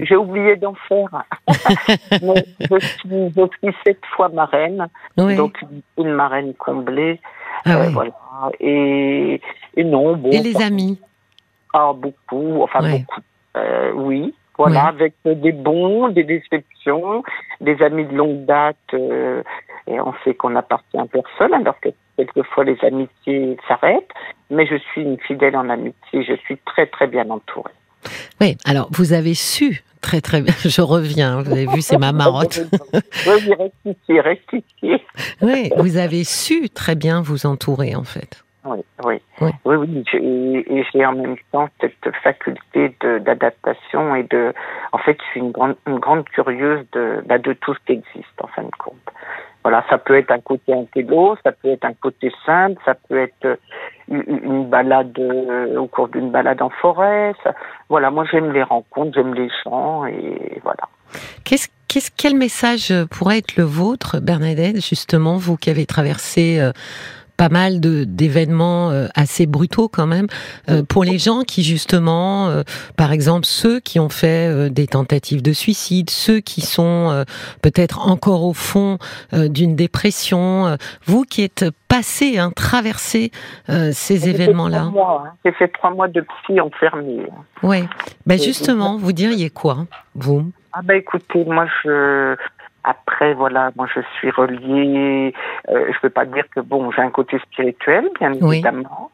J'ai 0.00 0.16
oublié 0.16 0.56
d'en 0.56 0.74
faire. 0.74 1.24
Mais 2.22 2.44
je 2.60 2.78
suis, 2.78 3.32
je 3.36 3.48
suis 3.58 3.76
sept 3.84 4.00
fois 4.14 4.28
marraine, 4.28 4.86
oui. 5.16 5.36
donc 5.36 5.58
une 5.96 6.12
marraine 6.12 6.54
comblée. 6.54 7.20
Ah 7.64 7.76
euh, 7.76 7.86
oui. 7.86 7.92
voilà. 7.92 8.12
Et, 8.60 9.40
et 9.76 9.84
non, 9.84 10.16
bon. 10.16 10.30
Et 10.30 10.40
les 10.40 10.56
amis 10.62 11.00
Ah, 11.72 11.92
beaucoup, 11.94 12.62
enfin 12.62 12.80
beaucoup. 12.80 13.20
Euh, 13.56 13.92
oui, 13.94 14.34
voilà, 14.56 14.86
avec 14.86 15.14
des 15.24 15.52
bons, 15.52 16.08
des 16.08 16.24
déceptions, 16.24 17.22
des 17.60 17.80
amis 17.82 18.04
de 18.04 18.14
longue 18.14 18.44
date, 18.44 18.76
euh, 18.92 19.42
et 19.86 20.00
on 20.00 20.12
sait 20.24 20.34
qu'on 20.34 20.54
appartient 20.56 20.98
à 20.98 21.06
personne, 21.06 21.54
alors 21.54 21.78
que 21.80 21.88
quelquefois 22.16 22.64
les 22.64 22.76
amitiés 22.82 23.56
s'arrêtent, 23.66 24.10
mais 24.50 24.66
je 24.66 24.76
suis 24.76 25.02
une 25.02 25.18
fidèle 25.18 25.56
en 25.56 25.68
amitié, 25.68 26.24
je 26.24 26.34
suis 26.34 26.58
très 26.58 26.86
très 26.86 27.06
bien 27.06 27.30
entourée. 27.30 27.72
Oui, 28.40 28.56
alors 28.64 28.88
vous 28.92 29.12
avez 29.12 29.34
su 29.34 29.82
très 30.00 30.20
très 30.20 30.40
bien, 30.40 30.54
je 30.64 30.80
reviens, 30.80 31.42
vous 31.42 31.52
avez 31.52 31.66
vu, 31.66 31.80
c'est 31.80 31.98
ma 31.98 32.12
marotte. 32.12 32.60
oui, 32.92 33.54
rectifier, 33.58 34.20
rectifier. 34.20 35.04
Oui, 35.42 35.70
vous 35.76 35.96
avez 35.96 36.24
su 36.24 36.68
très 36.70 36.94
bien 36.94 37.20
vous 37.22 37.46
entourer 37.46 37.94
en 37.94 38.04
fait. 38.04 38.44
Oui, 38.64 38.78
oui, 39.04 39.20
Oui. 39.40 39.50
oui, 39.64 40.04
Et 40.12 40.84
j'ai 40.92 41.06
en 41.06 41.14
même 41.14 41.36
temps 41.52 41.68
cette 41.80 42.14
faculté 42.22 42.94
d'adaptation 43.24 44.14
et 44.14 44.24
de. 44.24 44.52
En 44.92 44.98
fait, 44.98 45.16
je 45.20 45.30
suis 45.30 45.40
une 45.40 45.52
grande, 45.52 45.76
une 45.86 45.98
grande 45.98 46.24
curieuse 46.28 46.84
de, 46.92 47.22
bah, 47.26 47.38
de 47.38 47.52
tout 47.54 47.72
ce 47.74 47.78
qui 47.86 47.92
existe 47.92 48.42
en 48.42 48.46
fin 48.48 48.62
de 48.62 48.70
compte. 48.78 48.96
Voilà, 49.68 49.84
ça 49.90 49.98
peut 49.98 50.16
être 50.16 50.30
un 50.30 50.40
côté 50.40 50.72
intello, 50.72 51.36
ça 51.44 51.52
peut 51.52 51.68
être 51.68 51.84
un 51.84 51.92
côté 51.92 52.32
simple, 52.46 52.80
ça 52.86 52.94
peut 52.94 53.18
être 53.18 53.44
euh, 53.44 53.56
une 54.08 54.64
balade 54.64 55.12
euh, 55.18 55.76
au 55.76 55.86
cours 55.86 56.08
d'une 56.08 56.30
balade 56.30 56.62
en 56.62 56.70
forêt. 56.70 57.34
Voilà, 57.90 58.10
moi 58.10 58.24
j'aime 58.32 58.50
les 58.50 58.62
rencontres, 58.62 59.12
j'aime 59.14 59.34
les 59.34 59.50
gens 59.62 60.06
et 60.06 60.58
voilà. 60.62 60.88
Qu'est-ce, 61.44 62.10
quel 62.16 62.34
message 62.34 62.94
pourrait 63.10 63.36
être 63.40 63.58
le 63.58 63.64
vôtre, 63.64 64.20
Bernadette, 64.20 64.76
justement, 64.76 65.36
vous 65.36 65.58
qui 65.58 65.68
avez 65.68 65.84
traversé 65.84 66.58
euh, 66.60 66.72
pas 67.38 67.48
mal 67.48 67.80
de, 67.80 68.04
d'événements 68.04 68.90
euh, 68.90 69.06
assez 69.14 69.46
brutaux 69.46 69.88
quand 69.88 70.06
même, 70.08 70.26
euh, 70.68 70.82
pour 70.82 71.04
les 71.04 71.18
gens 71.18 71.42
qui 71.44 71.62
justement, 71.62 72.48
euh, 72.48 72.62
par 72.96 73.12
exemple, 73.12 73.46
ceux 73.46 73.78
qui 73.80 73.98
ont 74.00 74.08
fait 74.08 74.48
euh, 74.50 74.68
des 74.68 74.88
tentatives 74.88 75.40
de 75.40 75.52
suicide, 75.52 76.10
ceux 76.10 76.40
qui 76.40 76.60
sont 76.60 77.08
euh, 77.10 77.24
peut-être 77.62 78.06
encore 78.06 78.42
au 78.44 78.52
fond 78.52 78.98
euh, 79.32 79.48
d'une 79.48 79.76
dépression, 79.76 80.66
euh, 80.66 80.76
vous 81.06 81.22
qui 81.22 81.42
êtes 81.44 81.64
passé, 81.86 82.38
hein, 82.38 82.50
traversé 82.54 83.30
euh, 83.70 83.92
ces 83.94 84.28
événements-là. 84.28 84.78
trois 84.80 84.90
mois, 84.90 85.24
hein. 85.28 85.32
J'ai 85.44 85.52
fait 85.52 85.68
trois 85.68 85.90
mois 85.90 86.08
de 86.08 86.20
psy 86.42 86.60
enfermée. 86.60 87.22
Ouais. 87.62 87.84
Ben 88.26 88.34
Et- 88.34 88.42
justement, 88.42 88.98
vous 88.98 89.12
diriez 89.12 89.48
quoi, 89.50 89.86
vous? 90.16 90.50
Ah 90.72 90.80
bah 90.82 90.96
écoutez, 90.96 91.44
moi 91.44 91.66
je 91.82 92.34
Après, 92.88 93.34
voilà, 93.34 93.70
moi 93.76 93.86
je 93.94 94.00
suis 94.16 94.30
reliée. 94.30 95.34
Euh, 95.68 95.92
je 95.92 96.00
peux 96.00 96.08
pas 96.08 96.24
dire 96.24 96.44
que 96.54 96.60
bon, 96.60 96.90
j'ai 96.90 97.02
un 97.02 97.10
côté 97.10 97.38
spirituel, 97.40 98.08
bien 98.18 98.32
évidemment. 98.32 99.10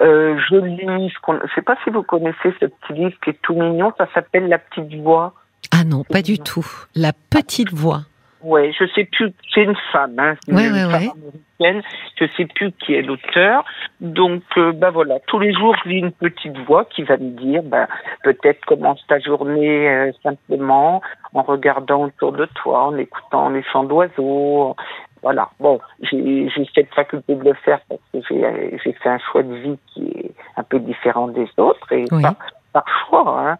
Euh, 0.00 0.40
je 0.48 0.56
lis. 0.56 1.12
Ce 1.14 1.20
qu'on, 1.20 1.34
je 1.34 1.54
sais 1.54 1.60
pas 1.60 1.76
si 1.84 1.90
vous 1.90 2.02
connaissez 2.02 2.54
ce 2.58 2.64
petit 2.64 2.92
livre 2.94 3.12
qui 3.22 3.30
est 3.30 3.42
tout 3.42 3.52
mignon. 3.52 3.92
Ça 3.98 4.08
s'appelle 4.14 4.48
La 4.48 4.56
petite 4.56 4.94
voix. 5.02 5.34
Ah 5.72 5.84
non, 5.84 6.04
pas 6.04 6.22
du 6.22 6.38
tout. 6.38 6.66
La 6.94 7.12
petite 7.12 7.70
voix. 7.70 8.00
Ouais, 8.42 8.72
je 8.78 8.84
sais 8.94 9.04
plus. 9.04 9.32
C'est 9.52 9.64
une 9.64 9.76
femme, 9.92 10.18
hein, 10.18 10.34
une 10.46 10.58
femme 10.58 10.74
américaine. 10.74 11.82
Je 12.20 12.24
sais 12.36 12.46
plus 12.46 12.70
qui 12.72 12.94
est 12.94 13.02
l'auteur. 13.02 13.64
Donc, 14.00 14.42
euh, 14.56 14.72
bah 14.72 14.90
voilà, 14.90 15.18
tous 15.26 15.40
les 15.40 15.52
jours, 15.52 15.74
je 15.82 15.88
lis 15.88 15.98
une 15.98 16.12
petite 16.12 16.56
voix 16.66 16.84
qui 16.84 17.02
va 17.02 17.16
me 17.16 17.30
dire, 17.30 17.62
bah, 17.64 17.88
peut-être 18.22 18.64
commence 18.64 19.04
ta 19.08 19.18
journée 19.18 19.88
euh, 19.88 20.12
simplement 20.22 21.02
en 21.34 21.42
regardant 21.42 22.04
autour 22.04 22.32
de 22.32 22.46
toi, 22.62 22.86
en 22.86 22.96
écoutant 22.96 23.48
les 23.48 23.64
chants 23.64 23.84
d'oiseaux. 23.84 24.76
Voilà. 25.22 25.48
Bon, 25.58 25.80
j'ai 26.02 26.48
cette 26.74 26.94
faculté 26.94 27.34
de 27.34 27.42
le 27.42 27.54
faire 27.54 27.80
parce 27.88 28.00
que 28.12 28.18
j'ai 28.30 28.92
fait 28.92 29.08
un 29.08 29.18
choix 29.18 29.42
de 29.42 29.54
vie 29.54 29.78
qui 29.92 30.08
est 30.10 30.30
un 30.56 30.62
peu 30.62 30.78
différent 30.78 31.26
des 31.26 31.48
autres 31.56 31.92
et 31.92 32.04
par, 32.22 32.34
par, 32.72 32.84
choix. 33.08 33.40
Hein. 33.40 33.56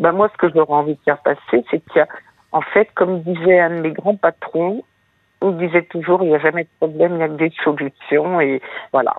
Ben 0.00 0.10
moi, 0.10 0.28
ce 0.32 0.36
que 0.38 0.52
j'aurais 0.52 0.74
envie 0.74 0.94
de 0.94 1.00
faire 1.04 1.18
passer, 1.18 1.64
c'est 1.70 1.78
qu'il 1.78 1.96
y 1.96 2.00
a 2.00 2.08
en 2.52 2.60
fait, 2.60 2.88
comme 2.94 3.22
disait 3.22 3.60
un 3.60 3.70
de 3.70 3.80
mes 3.80 3.92
grands 3.92 4.16
patrons, 4.16 4.84
il 5.42 5.56
disait 5.58 5.82
toujours, 5.82 6.22
il 6.22 6.30
n'y 6.30 6.34
a 6.34 6.38
jamais 6.38 6.64
de 6.64 6.68
problème, 6.78 7.16
il 7.16 7.20
y 7.20 7.22
a 7.22 7.28
des 7.28 7.52
solutions. 7.62 8.40
Et 8.40 8.60
voilà, 8.92 9.14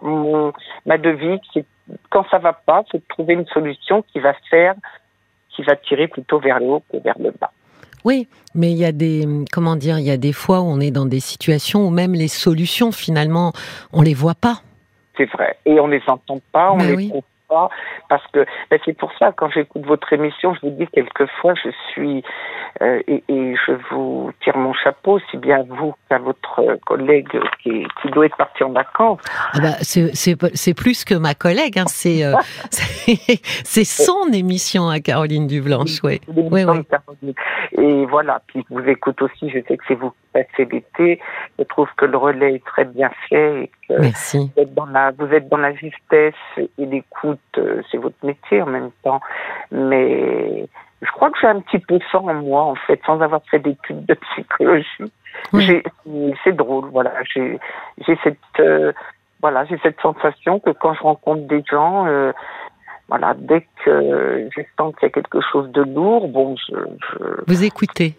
ma 0.85 0.97
devise, 0.97 1.39
c'est 1.53 1.65
quand 2.09 2.25
ça 2.29 2.37
va 2.39 2.53
pas, 2.53 2.83
c'est 2.91 2.97
de 2.97 3.07
trouver 3.07 3.35
une 3.35 3.45
solution 3.47 4.01
qui 4.01 4.19
va 4.19 4.33
faire, 4.49 4.75
qui 5.49 5.63
va 5.63 5.75
tirer 5.75 6.07
plutôt 6.07 6.39
vers 6.39 6.59
le 6.59 6.65
haut 6.65 6.83
que 6.91 6.97
vers 6.97 7.17
le 7.19 7.31
bas. 7.39 7.51
Oui, 8.03 8.27
mais 8.55 8.71
il 8.71 8.77
y 8.77 8.85
a 8.85 8.91
des, 8.91 9.27
comment 9.51 9.75
dire, 9.75 9.99
il 9.99 10.05
y 10.05 10.11
a 10.11 10.17
des 10.17 10.33
fois 10.33 10.61
où 10.61 10.65
on 10.65 10.79
est 10.79 10.91
dans 10.91 11.05
des 11.05 11.19
situations 11.19 11.87
où 11.87 11.89
même 11.89 12.13
les 12.13 12.27
solutions, 12.27 12.91
finalement, 12.91 13.53
on 13.91 14.01
les 14.01 14.13
voit 14.13 14.35
pas. 14.35 14.61
C'est 15.17 15.29
vrai. 15.31 15.57
Et 15.65 15.79
on 15.79 15.87
les 15.87 16.01
entend 16.07 16.39
pas, 16.51 16.71
on 16.71 16.77
ben 16.77 16.95
les 16.95 17.11
pas, 17.47 17.69
parce 18.09 18.25
que 18.27 18.45
ben 18.69 18.79
c'est 18.85 18.97
pour 18.97 19.11
ça 19.17 19.31
quand 19.31 19.49
j'écoute 19.49 19.85
votre 19.85 20.11
émission, 20.13 20.53
je 20.55 20.67
vous 20.67 20.75
dis 20.75 20.87
quelquefois 20.87 21.53
je 21.55 21.69
suis 21.91 22.23
euh, 22.81 23.01
et, 23.07 23.23
et, 23.27 23.55
je 23.65 23.73
vous 23.89 24.31
tire 24.43 24.57
mon 24.57 24.73
chapeau 24.73 25.13
aussi 25.13 25.37
bien 25.37 25.61
à 25.61 25.63
vous 25.63 25.95
qu'à 26.09 26.19
votre 26.19 26.77
collègue 26.85 27.27
qui, 27.63 27.87
qui, 28.01 28.09
doit 28.09 28.27
être 28.27 28.37
parti 28.37 28.63
en 28.63 28.71
vacances. 28.71 29.19
Ah 29.53 29.59
bah, 29.61 29.73
c'est 29.81 30.73
plus 30.73 31.03
que 31.03 31.15
ma 31.15 31.33
collègue, 31.33 31.79
hein, 31.79 31.85
c'est 31.87 32.23
euh, 32.23 32.33
c'est 32.69 33.83
son 33.83 34.31
émission 34.31 34.89
à 34.89 34.99
Caroline 34.99 35.47
Dublanche, 35.47 36.03
oui. 36.03 36.21
oui, 36.27 36.63
oui. 36.65 37.33
Et 37.71 38.05
voilà, 38.05 38.41
puis 38.47 38.63
je 38.69 38.75
vous 38.75 38.87
écoute 38.87 39.21
aussi, 39.21 39.49
je 39.49 39.59
sais 39.67 39.77
que 39.77 39.83
c'est 39.87 39.95
vous 39.95 40.11
qui 40.11 40.17
passez 40.33 40.65
l'été, 40.71 41.19
je 41.57 41.63
trouve 41.63 41.87
que 41.97 42.05
le 42.05 42.17
relais 42.17 42.55
est 42.55 42.65
très 42.65 42.85
bien 42.85 43.09
fait 43.29 43.63
et 43.63 43.71
Merci. 43.89 44.51
Vous, 44.55 44.61
êtes 44.61 44.73
dans 44.73 44.85
la, 44.85 45.11
vous 45.11 45.27
êtes 45.33 45.47
dans 45.49 45.57
la 45.57 45.73
justesse 45.73 46.33
et 46.57 46.85
l'écoute, 46.85 47.39
euh, 47.57 47.81
c'est 47.89 47.97
votre 47.97 48.17
métier 48.23 48.61
en 48.61 48.67
même 48.67 48.91
temps, 49.03 49.21
mais 49.71 50.67
je 51.01 51.11
crois 51.11 51.29
que 51.31 51.37
j'ai 51.39 51.47
un 51.47 51.61
petit 51.61 51.79
peu 51.79 51.99
ça 52.11 52.19
en 52.19 52.33
moi, 52.33 52.63
en 52.63 52.75
fait, 52.75 52.99
sans 53.05 53.21
avoir 53.21 53.41
fait 53.49 53.59
d'études 53.59 54.05
de 54.05 54.13
psychologie. 54.13 55.11
C'est 55.53 56.55
drôle, 56.55 56.89
voilà. 56.91 57.13
J'ai 57.33 57.59
cette, 58.23 58.37
euh, 58.59 58.91
voilà, 59.41 59.65
j'ai 59.65 59.77
cette 59.83 60.01
sensation 60.01 60.59
que 60.59 60.71
quand 60.71 60.93
je 60.93 61.01
rencontre 61.01 61.47
des 61.47 61.63
gens, 61.69 62.07
euh, 62.07 62.33
voilà, 63.07 63.35
dès 63.37 63.65
que 63.85 64.49
je 64.55 64.61
sens 64.77 64.93
qu'il 64.95 65.03
y 65.03 65.05
a 65.05 65.09
quelque 65.09 65.39
chose 65.41 65.71
de 65.71 65.83
lourd, 65.83 66.27
bon, 66.27 66.55
je, 66.57 66.75
je 66.75 67.43
vous 67.47 67.63
écoutez. 67.63 68.15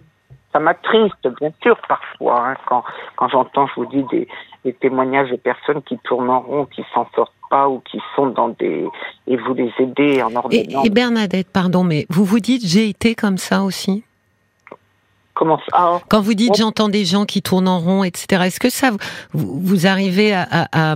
Ça 0.53 0.61
m'attriste, 0.61 1.29
bien 1.41 1.53
sûr, 1.63 1.77
parfois, 1.87 2.49
hein, 2.49 2.55
quand, 2.67 2.83
quand 3.17 3.29
j'entends, 3.29 3.67
je 3.67 3.75
vous 3.81 3.87
dis, 3.87 4.03
des, 4.05 4.29
des 4.65 4.73
témoignages 4.73 5.31
de 5.31 5.37
personnes 5.37 5.83
qui 5.83 5.99
tournent 5.99 6.31
en 6.31 6.41
rond, 6.41 6.65
qui 6.65 6.85
s'en 6.95 7.07
sortent 7.15 7.33
pas 7.51 7.69
ou 7.69 7.81
qui 7.81 8.01
sont 8.15 8.29
dans 8.29 8.49
des 8.51 8.87
et 9.27 9.37
vous 9.37 9.55
les 9.55 9.73
aidez 9.79 10.23
en 10.23 10.35
ordonnant. 10.35 10.85
Et, 10.85 10.91
Bernadette, 10.91 11.49
pardon, 11.51 11.85
mais 11.85 12.07
vous 12.11 12.25
vous 12.25 12.41
dites 12.41 12.67
j'ai 12.67 12.89
été 12.89 13.15
comme 13.15 13.39
ça 13.39 13.63
aussi? 13.63 14.05
Comment 15.35 15.59
ça? 15.59 15.65
Ah. 15.73 15.99
Quand 16.09 16.21
vous 16.21 16.35
dites 16.35 16.57
j'entends 16.57 16.89
des 16.89 17.05
gens 17.05 17.25
qui 17.25 17.43
tournent 17.43 17.69
en 17.69 17.79
rond, 17.79 18.05
etc. 18.05 18.43
Est-ce 18.47 18.61
que 18.61 18.71
ça 18.71 18.91
vous, 19.33 19.61
vous 19.61 19.87
arrivez 19.87 20.35
à, 20.35 20.47
à, 20.73 20.95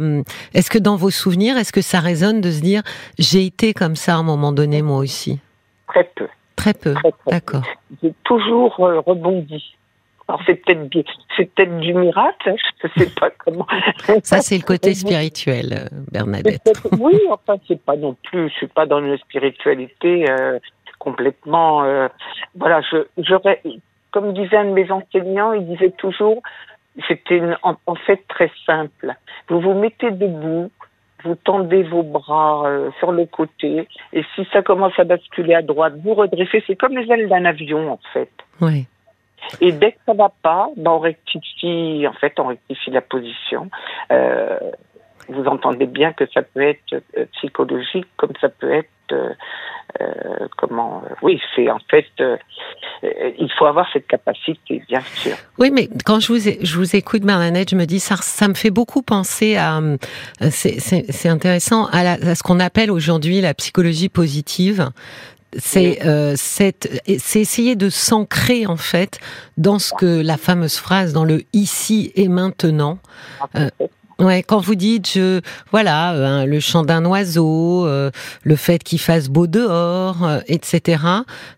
est-ce 0.53 0.71
que 0.71 0.79
dans 0.79 0.97
vos 0.97 1.11
souvenirs, 1.11 1.57
est-ce 1.57 1.73
que 1.73 1.81
ça 1.81 2.01
résonne 2.01 2.41
de 2.41 2.51
se 2.51 2.61
dire 2.61 2.83
j'ai 3.19 3.47
été 3.47 3.73
comme 3.73 3.97
ça 3.97 4.15
à 4.15 4.17
un 4.17 4.23
moment 4.23 4.53
donné 4.53 4.83
moi 4.83 4.99
aussi? 4.99 5.39
Très 5.89 6.11
peu. 6.17 6.27
Très 6.57 6.75
peu. 6.75 6.95
D'accord. 7.27 7.63
J'ai 8.03 8.13
toujours 8.25 8.79
euh, 8.81 9.01
rebondi. 9.01 9.75
Alors 10.29 10.41
c'est 10.47 10.55
peut-être 10.55 11.07
c'est 11.37 11.53
peut-être 11.55 11.79
du 11.79 11.95
miracle, 11.95 12.51
hein, 12.51 12.55
je 12.83 12.87
ne 12.87 12.93
sais 13.05 13.15
pas 13.15 13.31
comment. 13.39 13.67
Ça 14.23 14.41
c'est 14.41 14.57
le 14.57 14.63
côté 14.63 14.95
spirituel, 14.95 15.73
euh, 15.73 15.89
Bernadette. 16.11 16.63
Oui, 16.99 17.21
enfin 17.31 17.57
c'est 17.67 17.81
pas 17.83 17.97
non 17.97 18.17
plus, 18.23 18.49
je 18.49 18.55
suis 18.55 18.67
pas 18.67 18.87
dans 18.87 19.01
une 19.01 19.19
spiritualité 19.19 20.31
euh, 20.31 20.59
complètement. 20.99 21.85
Euh, 21.85 22.09
voilà, 22.55 22.81
je 22.81 23.05
comme 24.13 24.33
disait 24.35 24.57
un 24.57 24.67
de 24.67 24.71
mes 24.71 24.91
enseignants, 24.91 25.53
il 25.53 25.67
disait 25.67 25.91
toujours, 25.93 26.43
c'était 27.09 27.43
en, 27.63 27.77
en, 27.87 27.95
fait 27.95 28.23
très 28.29 28.51
simple. 28.67 29.15
Vous 29.49 29.61
vous 29.61 29.73
mettez 29.73 30.11
debout, 30.11 30.71
vous 31.25 31.35
tendez 31.37 31.83
vos 31.83 32.03
bras 32.03 32.65
sur 32.99 33.13
le 33.13 33.27
côté, 33.27 33.89
et 34.13 34.25
si 34.35 34.47
ça 34.53 34.63
commence 34.63 34.99
à 34.99 35.05
basculer 35.05 35.55
à 35.55 35.63
droite, 35.63 35.95
vous 36.03 36.15
redressez. 36.15 36.63
C'est 36.67 36.77
comme 36.77 36.97
les 36.97 37.11
ailes 37.13 37.29
d'un 37.29 37.45
avion 37.45 37.93
en 37.93 38.01
fait. 38.13 38.31
Oui. 38.61 38.87
Et 39.61 39.73
dès 39.73 39.93
que 39.93 39.99
ça 40.07 40.15
va 40.15 40.31
pas, 40.43 40.69
ben 40.77 40.93
on 40.93 40.99
rectifie, 40.99 42.07
en 42.09 42.13
fait, 42.13 42.39
on 42.39 42.47
rectifie 42.47 42.91
la 42.91 43.01
position. 43.01 43.71
Euh, 44.11 44.59
vous 45.29 45.45
entendez 45.45 45.87
bien 45.87 46.13
que 46.13 46.25
ça 46.33 46.43
peut 46.43 46.63
être 46.63 46.95
euh, 47.17 47.25
psychologique, 47.33 48.07
comme 48.17 48.33
ça 48.41 48.49
peut 48.49 48.73
être 48.73 48.89
euh, 49.13 49.31
euh 50.01 50.49
comment 50.57 51.03
Oui, 51.23 51.41
c'est 51.55 51.71
en 51.71 51.81
fait, 51.91 52.07
euh, 52.21 52.37
il 53.03 53.51
faut 53.59 53.67
avoir 53.67 53.87
cette 53.93 54.07
capacité, 54.07 54.83
bien 54.89 55.01
sûr. 55.01 55.37
Oui, 55.59 55.71
mais 55.71 55.89
quand 56.05 56.21
je 56.21 56.33
vous, 56.33 56.39
je 56.39 56.77
vous 56.77 56.97
écoute, 56.97 57.23
Bernadette, 57.23 57.71
je 57.71 57.77
me 57.77 57.85
dis 57.85 58.01
ça, 58.01 58.17
ça 58.17 58.49
me 58.49 58.55
fait 58.55 58.71
beaucoup 58.71 59.03
penser 59.03 59.57
à, 59.57 59.81
c'est 60.51 61.29
intéressant 61.29 61.87
à, 61.87 62.03
la, 62.03 62.13
à 62.13 62.35
ce 62.35 62.43
qu'on 62.43 62.61
appelle 62.61 62.91
aujourd'hui 62.91 63.41
la 63.41 63.55
psychologie 63.55 64.09
positive 64.09 64.91
c'est 65.59 66.07
euh, 66.07 66.35
c'est 66.37 66.89
essayer 67.07 67.77
de 67.77 67.89
s'ancrer 67.89 68.67
en 68.67 68.77
fait 68.77 69.19
dans 69.57 69.79
ce 69.79 69.93
que 69.95 70.23
la 70.23 70.37
fameuse 70.37 70.77
phrase 70.77 71.13
dans 71.13 71.25
le 71.25 71.43
ici 71.53 72.13
et 72.15 72.29
maintenant. 72.29 72.99
Euh, 73.57 73.69
ouais, 74.23 74.43
quand 74.43 74.61
vous 74.61 74.75
dites 74.75 75.13
je 75.13 75.41
voilà 75.71 76.11
hein, 76.11 76.47
le 76.47 76.61
chant 76.61 76.83
d'un 76.83 77.05
oiseau, 77.05 77.87
euh, 77.87 78.11
le 78.43 78.57
fait 78.57 78.83
qu'il 78.83 79.01
fasse 79.01 79.29
beau 79.29 79.47
dehors, 79.47 80.25
euh, 80.25 80.41
etc. 80.47 81.05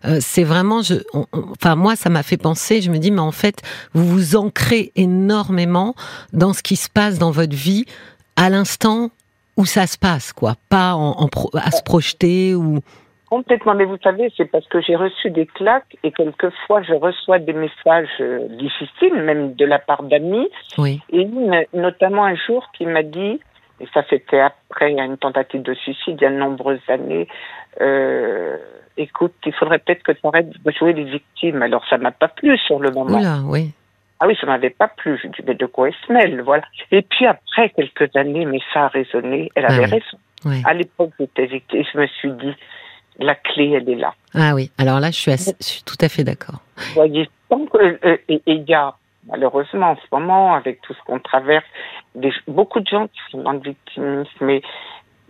Euh, 0.05 0.19
c'est 0.21 0.43
vraiment 0.43 0.81
je 0.81 0.95
enfin 1.13 1.75
moi 1.75 1.95
ça 1.95 2.09
m'a 2.09 2.23
fait 2.23 2.37
penser. 2.37 2.81
Je 2.81 2.91
me 2.91 2.97
dis 2.97 3.11
mais 3.11 3.19
en 3.19 3.31
fait 3.31 3.61
vous 3.93 4.07
vous 4.07 4.35
ancrez 4.35 4.91
énormément 4.95 5.95
dans 6.33 6.53
ce 6.53 6.61
qui 6.61 6.75
se 6.75 6.89
passe 6.89 7.17
dans 7.17 7.31
votre 7.31 7.55
vie 7.55 7.85
à 8.35 8.49
l'instant 8.49 9.11
où 9.57 9.65
ça 9.65 9.87
se 9.87 9.97
passe 9.97 10.33
quoi, 10.33 10.55
pas 10.69 10.97
à 11.53 11.71
se 11.71 11.81
projeter 11.83 12.55
ou 12.55 12.81
Complètement, 13.29 13.73
mais 13.73 13.85
vous 13.85 13.97
savez, 14.03 14.31
c'est 14.37 14.45
parce 14.45 14.67
que 14.67 14.81
j'ai 14.81 14.95
reçu 14.95 15.31
des 15.31 15.47
claques 15.47 15.97
et 16.03 16.11
quelquefois 16.11 16.83
je 16.83 16.93
reçois 16.93 17.39
des 17.39 17.53
messages 17.53 18.07
euh, 18.19 18.47
difficiles, 18.49 19.15
même 19.15 19.55
de 19.55 19.65
la 19.65 19.79
part 19.79 20.03
d'amis. 20.03 20.47
Oui. 20.77 21.01
Et 21.11 21.27
notamment 21.73 22.25
un 22.25 22.35
jour 22.35 22.69
qui 22.77 22.85
m'a 22.85 23.01
dit, 23.01 23.39
et 23.79 23.87
ça 23.93 24.03
c'était 24.09 24.39
après 24.39 24.91
une 24.91 25.17
tentative 25.17 25.63
de 25.63 25.73
suicide 25.73 26.17
il 26.19 26.21
y 26.21 26.25
a 26.25 26.29
de 26.29 26.35
nombreuses 26.35 26.87
années, 26.87 27.27
euh, 27.81 28.57
écoute, 28.97 29.33
il 29.45 29.53
faudrait 29.53 29.79
peut-être 29.79 30.03
que 30.03 30.11
tu 30.11 30.19
arrêtes 30.23 30.49
de 30.49 30.71
jouer 30.71 30.93
les 30.93 31.05
victimes. 31.05 31.61
Alors 31.63 31.83
ça 31.89 31.97
m'a 31.97 32.11
pas 32.11 32.27
plu 32.27 32.57
sur 32.59 32.79
le 32.79 32.91
moment. 32.91 33.17
Oula, 33.17 33.39
oui. 33.45 33.71
Ah 34.19 34.27
oui, 34.27 34.37
ça 34.39 34.47
m'avait 34.47 34.69
pas 34.69 34.87
plu. 34.87 35.19
Je 35.21 35.27
dis, 35.27 35.41
mais 35.45 35.55
de 35.55 35.65
quoi 35.65 35.87
elle 35.87 35.95
se 36.07 36.13
mêle, 36.13 36.41
voilà. 36.41 36.63
Et 36.91 37.01
puis 37.01 37.25
après 37.25 37.69
quelques 37.71 38.15
années, 38.15 38.45
mais 38.45 38.59
ça 38.73 38.85
a 38.85 38.87
résonné, 38.87 39.51
elle 39.55 39.65
avait 39.65 39.83
ah 39.83 39.95
raison. 39.95 40.17
Oui. 40.45 40.61
À 40.63 40.73
l'époque, 40.73 41.11
j'étais 41.19 41.47
victime, 41.47 41.83
je 41.91 41.97
me 41.97 42.07
suis 42.07 42.31
dit, 42.31 42.53
la 43.19 43.35
clé, 43.35 43.71
elle 43.71 43.89
est 43.89 43.95
là. 43.95 44.13
Ah 44.33 44.53
oui, 44.53 44.71
alors 44.77 44.99
là, 44.99 45.11
je 45.11 45.17
suis, 45.17 45.31
je 45.31 45.65
suis 45.65 45.83
tout 45.83 45.97
à 46.01 46.09
fait 46.09 46.23
d'accord. 46.23 46.59
Vous 46.77 46.93
voyez, 46.95 47.29
tant 47.49 47.65
que, 47.65 47.77
euh, 47.77 48.17
et 48.27 48.41
il 48.45 48.63
y 48.67 48.73
a, 48.73 48.95
malheureusement, 49.27 49.91
en 49.91 49.95
ce 49.95 50.07
moment, 50.11 50.53
avec 50.53 50.81
tout 50.81 50.93
ce 50.93 50.99
qu'on 51.05 51.19
traverse, 51.19 51.65
des, 52.15 52.31
beaucoup 52.47 52.79
de 52.79 52.87
gens 52.87 53.07
qui 53.07 53.19
sont 53.31 53.41
dans 53.41 53.53
le 53.53 53.59
victimisme, 53.59 54.29
mais 54.41 54.61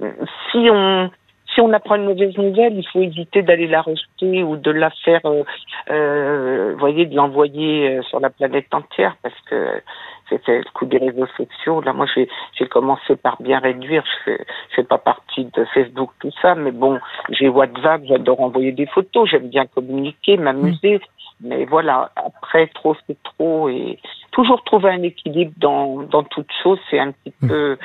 euh, 0.01 0.12
si 0.51 0.68
on, 0.72 1.10
si 1.54 1.62
on 1.62 1.72
apprend 1.74 1.96
une 1.96 2.06
mauvaise 2.06 2.36
nouvelle, 2.38 2.77
il 2.77 2.88
faut 2.92 3.01
éviter 3.01 3.42
d'aller 3.42 3.68
la 3.68 3.82
rejeter 3.82 4.44
ou 4.44 4.58
de 4.58 4.72
la 4.72 4.89
faire, 5.04 5.22
euh, 5.25 5.44
euh, 5.89 6.75
voyez, 6.77 7.06
de 7.06 7.15
l'envoyer 7.15 8.01
sur 8.10 8.20
la 8.20 8.30
planète 8.30 8.74
entière, 8.74 9.15
parce 9.22 9.39
que 9.50 9.82
c'était 10.29 10.60
le 10.60 10.72
coup 10.74 10.86
des 10.86 10.98
réseaux 10.98 11.27
sociaux. 11.38 11.82
Là, 11.82 11.94
moi, 11.94 12.05
j'ai 12.15 12.67
commencé 12.67 13.15
par 13.15 13.41
bien 13.41 13.60
réduire. 13.60 14.03
Je 14.05 14.24
fais, 14.32 14.46
je 14.70 14.75
fais 14.75 14.84
pas 14.84 14.98
partie 14.98 15.46
de 15.46 15.65
Facebook, 15.74 16.12
tout 16.20 16.32
ça, 16.41 16.55
mais 16.55 16.72
bon, 16.72 17.00
j'ai 17.29 17.50
WhatsApp, 17.50 18.01
j'adore 18.05 18.41
envoyer 18.41 18.72
des 18.72 18.88
photos, 18.88 19.29
j'aime 19.29 19.50
bien 19.50 19.65
communiquer, 19.65 20.38
m'amuser. 20.38 21.01
Mais 21.41 21.65
voilà, 21.65 22.12
après, 22.15 22.67
trop, 22.67 22.96
c'est 23.08 23.22
trop. 23.24 23.70
Et 23.70 24.00
toujours 24.32 24.63
trouver 24.63 24.91
un 24.91 25.03
équilibre 25.03 25.53
dans, 25.58 26.01
dans 26.03 26.24
toute 26.24 26.50
chose, 26.63 26.79
c'est 26.89 27.00
un 27.00 27.12
petit 27.12 27.34
mmh. 27.41 27.48
peu 27.48 27.77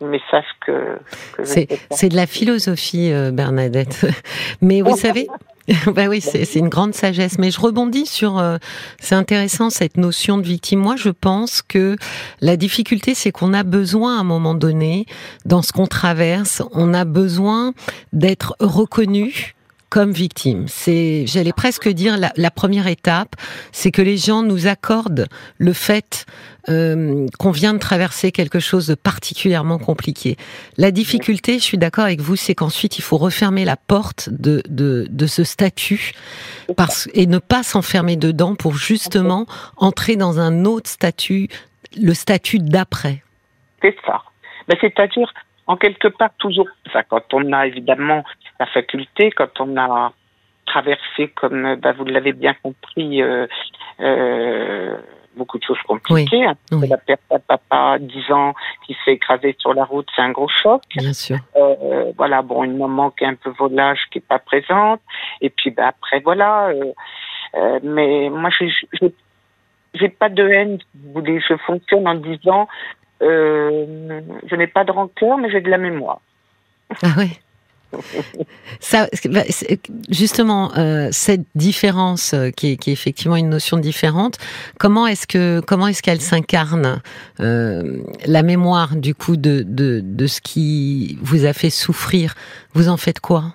message 0.00 0.44
que, 0.64 0.98
que 1.36 1.44
c'est 1.44 2.08
de 2.08 2.16
la 2.16 2.26
philosophie, 2.26 3.10
euh, 3.12 3.32
Bernadette. 3.32 4.06
Mais 4.62 4.80
vous 4.80 4.96
savez, 4.96 5.26
bah 5.94 6.06
oui, 6.08 6.20
c'est 6.20 6.54
une 6.54 6.68
grande 6.68 6.94
sagesse. 6.94 7.38
Mais 7.38 7.50
je 7.50 7.60
rebondis 7.60 8.06
sur, 8.06 8.38
euh, 8.38 8.56
c'est 9.00 9.14
intéressant 9.14 9.70
cette 9.70 9.96
notion 9.96 10.38
de 10.38 10.42
victime. 10.42 10.78
Moi, 10.78 10.96
je 10.96 11.10
pense 11.10 11.62
que 11.62 11.96
la 12.40 12.56
difficulté, 12.56 13.14
c'est 13.14 13.32
qu'on 13.32 13.52
a 13.52 13.62
besoin 13.62 14.16
à 14.16 14.20
un 14.20 14.24
moment 14.24 14.54
donné, 14.54 15.06
dans 15.44 15.62
ce 15.62 15.72
qu'on 15.72 15.86
traverse, 15.86 16.62
on 16.72 16.94
a 16.94 17.04
besoin 17.04 17.74
d'être 18.12 18.56
reconnu 18.60 19.54
comme 19.90 20.12
victime. 20.12 20.68
C'est, 20.68 21.26
j'allais 21.26 21.52
presque 21.52 21.88
dire, 21.88 22.16
la, 22.18 22.50
première 22.50 22.86
étape, 22.86 23.34
c'est 23.72 23.90
que 23.90 24.02
les 24.02 24.16
gens 24.16 24.42
nous 24.42 24.66
accordent 24.66 25.28
le 25.56 25.72
fait 25.72 26.26
euh, 26.68 27.26
qu'on 27.38 27.50
vient 27.50 27.72
de 27.72 27.78
traverser 27.78 28.30
quelque 28.30 28.60
chose 28.60 28.86
de 28.86 28.94
particulièrement 28.94 29.78
compliqué. 29.78 30.36
La 30.76 30.90
difficulté, 30.90 31.54
je 31.54 31.64
suis 31.64 31.78
d'accord 31.78 32.04
avec 32.04 32.20
vous, 32.20 32.36
c'est 32.36 32.54
qu'ensuite 32.54 32.98
il 32.98 33.02
faut 33.02 33.16
refermer 33.16 33.64
la 33.64 33.76
porte 33.76 34.28
de, 34.30 34.62
de, 34.68 35.06
de 35.08 35.26
ce 35.26 35.44
statut 35.44 36.12
parce, 36.76 37.08
et 37.14 37.26
ne 37.26 37.38
pas 37.38 37.62
s'enfermer 37.62 38.16
dedans 38.16 38.54
pour 38.54 38.74
justement 38.74 39.46
entrer 39.76 40.16
dans 40.16 40.38
un 40.38 40.64
autre 40.64 40.90
statut, 40.90 41.48
le 41.98 42.12
statut 42.12 42.58
d'après. 42.58 43.22
C'est 43.80 43.96
ça. 44.04 44.22
Ben, 44.66 44.76
c'est-à-dire, 44.80 45.32
en 45.66 45.76
quelque 45.76 46.08
part, 46.08 46.30
toujours, 46.38 46.68
ça, 46.92 47.02
quand 47.02 47.22
on 47.32 47.52
a 47.52 47.66
évidemment 47.66 48.24
la 48.58 48.66
faculté, 48.66 49.30
quand 49.30 49.60
on 49.60 49.76
a 49.76 50.12
traversé, 50.66 51.28
comme 51.34 51.76
bah, 51.76 51.92
vous 51.92 52.04
l'avez 52.04 52.32
bien 52.32 52.54
compris, 52.62 53.22
euh, 53.22 53.46
euh, 54.00 54.96
beaucoup 55.36 55.58
de 55.58 55.64
choses 55.64 55.80
compliquées. 55.86 56.46
Oui. 56.72 56.88
La 56.88 56.98
perte 56.98 57.22
d'un 57.30 57.38
papa, 57.38 57.98
10 57.98 58.32
ans, 58.32 58.54
qui 58.86 58.96
s'est 59.04 59.12
écrasé 59.12 59.56
sur 59.58 59.72
la 59.72 59.84
route, 59.84 60.06
c'est 60.14 60.22
un 60.22 60.32
gros 60.32 60.48
choc. 60.48 60.82
Bien 60.96 61.12
sûr. 61.12 61.38
Euh, 61.56 62.12
voilà, 62.16 62.42
bon, 62.42 62.64
une 62.64 62.76
maman 62.76 63.10
qui 63.10 63.24
est 63.24 63.28
un 63.28 63.34
peu 63.34 63.50
volage, 63.50 64.00
qui 64.10 64.18
est 64.18 64.26
pas 64.26 64.38
présente. 64.38 65.00
Et 65.40 65.50
puis 65.50 65.70
bah, 65.70 65.88
après, 65.88 66.20
voilà. 66.20 66.68
Euh, 66.68 66.92
euh, 67.54 67.78
mais 67.82 68.28
moi, 68.28 68.50
je 68.50 68.66
j'ai 69.94 70.08
pas 70.10 70.28
de 70.28 70.46
haine, 70.46 70.78
vous 70.94 71.12
voulez. 71.14 71.40
Je 71.40 71.56
fonctionne 71.56 72.06
en 72.06 72.14
disant, 72.14 72.68
je 73.20 74.54
n'ai 74.54 74.66
pas 74.66 74.84
de 74.84 74.92
rancœur, 74.92 75.38
mais 75.38 75.50
j'ai 75.50 75.60
de 75.60 75.70
la 75.70 75.78
mémoire. 75.78 76.20
Ah 77.02 77.14
oui. 77.16 77.38
Ça, 78.80 79.06
bah, 79.24 79.42
justement, 80.10 80.72
euh, 80.76 81.08
cette 81.10 81.44
différence 81.54 82.34
euh, 82.34 82.50
qui 82.50 82.72
est, 82.72 82.76
qui 82.76 82.90
est, 82.90 82.92
effectivement 82.92 83.36
une 83.36 83.48
notion 83.48 83.78
différente, 83.78 84.38
comment 84.78 85.06
est-ce 85.06 85.26
que 85.26 85.60
comment 85.60 85.86
est-ce 85.86 86.02
qu'elle 86.02 86.20
s'incarne 86.20 87.00
euh, 87.40 88.02
la 88.26 88.42
mémoire 88.42 88.96
du 88.96 89.14
coup 89.14 89.36
de, 89.36 89.62
de, 89.66 90.00
de 90.04 90.26
ce 90.26 90.40
qui 90.40 91.18
vous 91.22 91.46
a 91.46 91.52
fait 91.52 91.70
souffrir? 91.70 92.34
Vous 92.74 92.88
en 92.88 92.96
faites 92.96 93.20
quoi? 93.20 93.54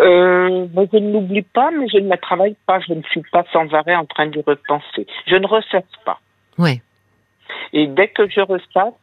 Euh, 0.00 0.66
je 0.74 0.98
ne 0.98 1.12
l'oublie 1.12 1.42
pas, 1.42 1.70
mais 1.70 1.88
je 1.88 1.98
ne 1.98 2.08
la 2.08 2.18
travaille 2.18 2.56
pas. 2.66 2.80
Je 2.80 2.92
ne 2.92 3.02
suis 3.02 3.22
pas 3.32 3.44
sans 3.52 3.72
arrêt 3.72 3.94
en 3.94 4.04
train 4.04 4.26
de 4.26 4.42
repenser. 4.46 5.06
Je 5.26 5.36
ne 5.36 5.46
ressasse 5.46 5.84
pas. 6.04 6.20
Ouais. 6.58 6.82
Et 7.72 7.86
dès 7.86 8.08
que 8.08 8.28
je 8.28 8.40
ressasse, 8.40 8.94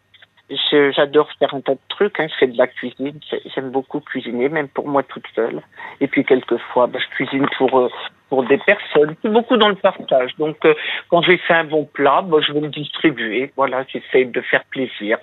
J'adore 0.96 1.30
faire 1.40 1.54
un 1.54 1.62
tas 1.62 1.74
de 1.74 1.80
trucs, 1.90 2.20
hein. 2.20 2.28
je 2.30 2.36
fais 2.38 2.48
de 2.48 2.58
la 2.58 2.68
cuisine, 2.68 3.20
j'aime 3.54 3.72
beaucoup 3.72 4.00
cuisiner, 4.00 4.50
même 4.50 4.68
pour 4.68 4.88
moi 4.88 5.04
toute 5.04 5.26
seule. 5.36 5.62
Et 6.02 6.08
puis 6.08 6.24
quelquefois, 6.26 6.88
bah, 6.88 7.00
je 7.00 7.16
cuisine 7.16 7.46
pour 7.58 7.78
euh, 7.78 7.90
pour 8.30 8.44
des 8.46 8.58
personnes, 8.58 9.16
c'est 9.22 9.30
beaucoup 9.30 9.58
dans 9.58 9.70
le 9.70 9.76
partage. 9.76 10.32
Donc 10.38 10.58
euh, 10.66 10.74
quand 11.10 11.22
j'ai 11.22 11.38
fait 11.38 11.54
un 11.54 11.66
bon 11.66 11.86
plat, 11.86 12.22
bah, 12.24 12.38
je 12.46 12.52
vais 12.54 12.62
le 12.62 12.70
distribuer. 12.70 13.52
Voilà, 13.56 13.86
j'essaie 13.92 14.26
de 14.26 14.42
faire 14.42 14.64
plaisir. 14.66 15.18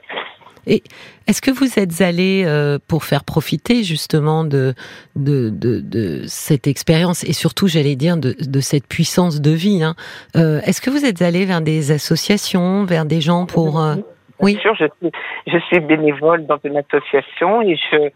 Et 0.66 0.82
est-ce 1.26 1.40
que 1.40 1.50
vous 1.50 1.78
êtes 1.78 2.02
allé 2.02 2.44
euh, 2.46 2.78
pour 2.86 3.04
faire 3.04 3.24
profiter 3.24 3.82
justement 3.82 4.44
de, 4.44 4.74
de, 5.16 5.48
de, 5.48 5.80
de 5.80 6.22
cette 6.26 6.66
expérience 6.66 7.24
et 7.24 7.32
surtout, 7.32 7.66
j'allais 7.66 7.96
dire, 7.96 8.18
de, 8.18 8.36
de, 8.38 8.60
cette 8.60 8.86
puissance 8.86 9.40
de 9.40 9.50
vie 9.50 9.82
hein, 9.82 9.94
Est-ce 10.34 10.82
que 10.82 10.90
vous 10.90 11.06
êtes 11.06 11.22
allé 11.22 11.46
vers 11.46 11.62
des 11.62 11.92
associations, 11.92 12.84
vers 12.84 13.06
des 13.06 13.20
gens 13.20 13.46
pour... 13.46 13.82
Oui. 14.42 14.58
Sûr, 14.60 14.74
je 14.74 14.86
suis, 15.00 15.12
je 15.46 15.58
suis 15.58 15.80
bénévole 15.80 16.46
dans 16.46 16.58
une 16.64 16.76
association 16.76 17.62
et 17.62 17.76
je, 17.76 18.10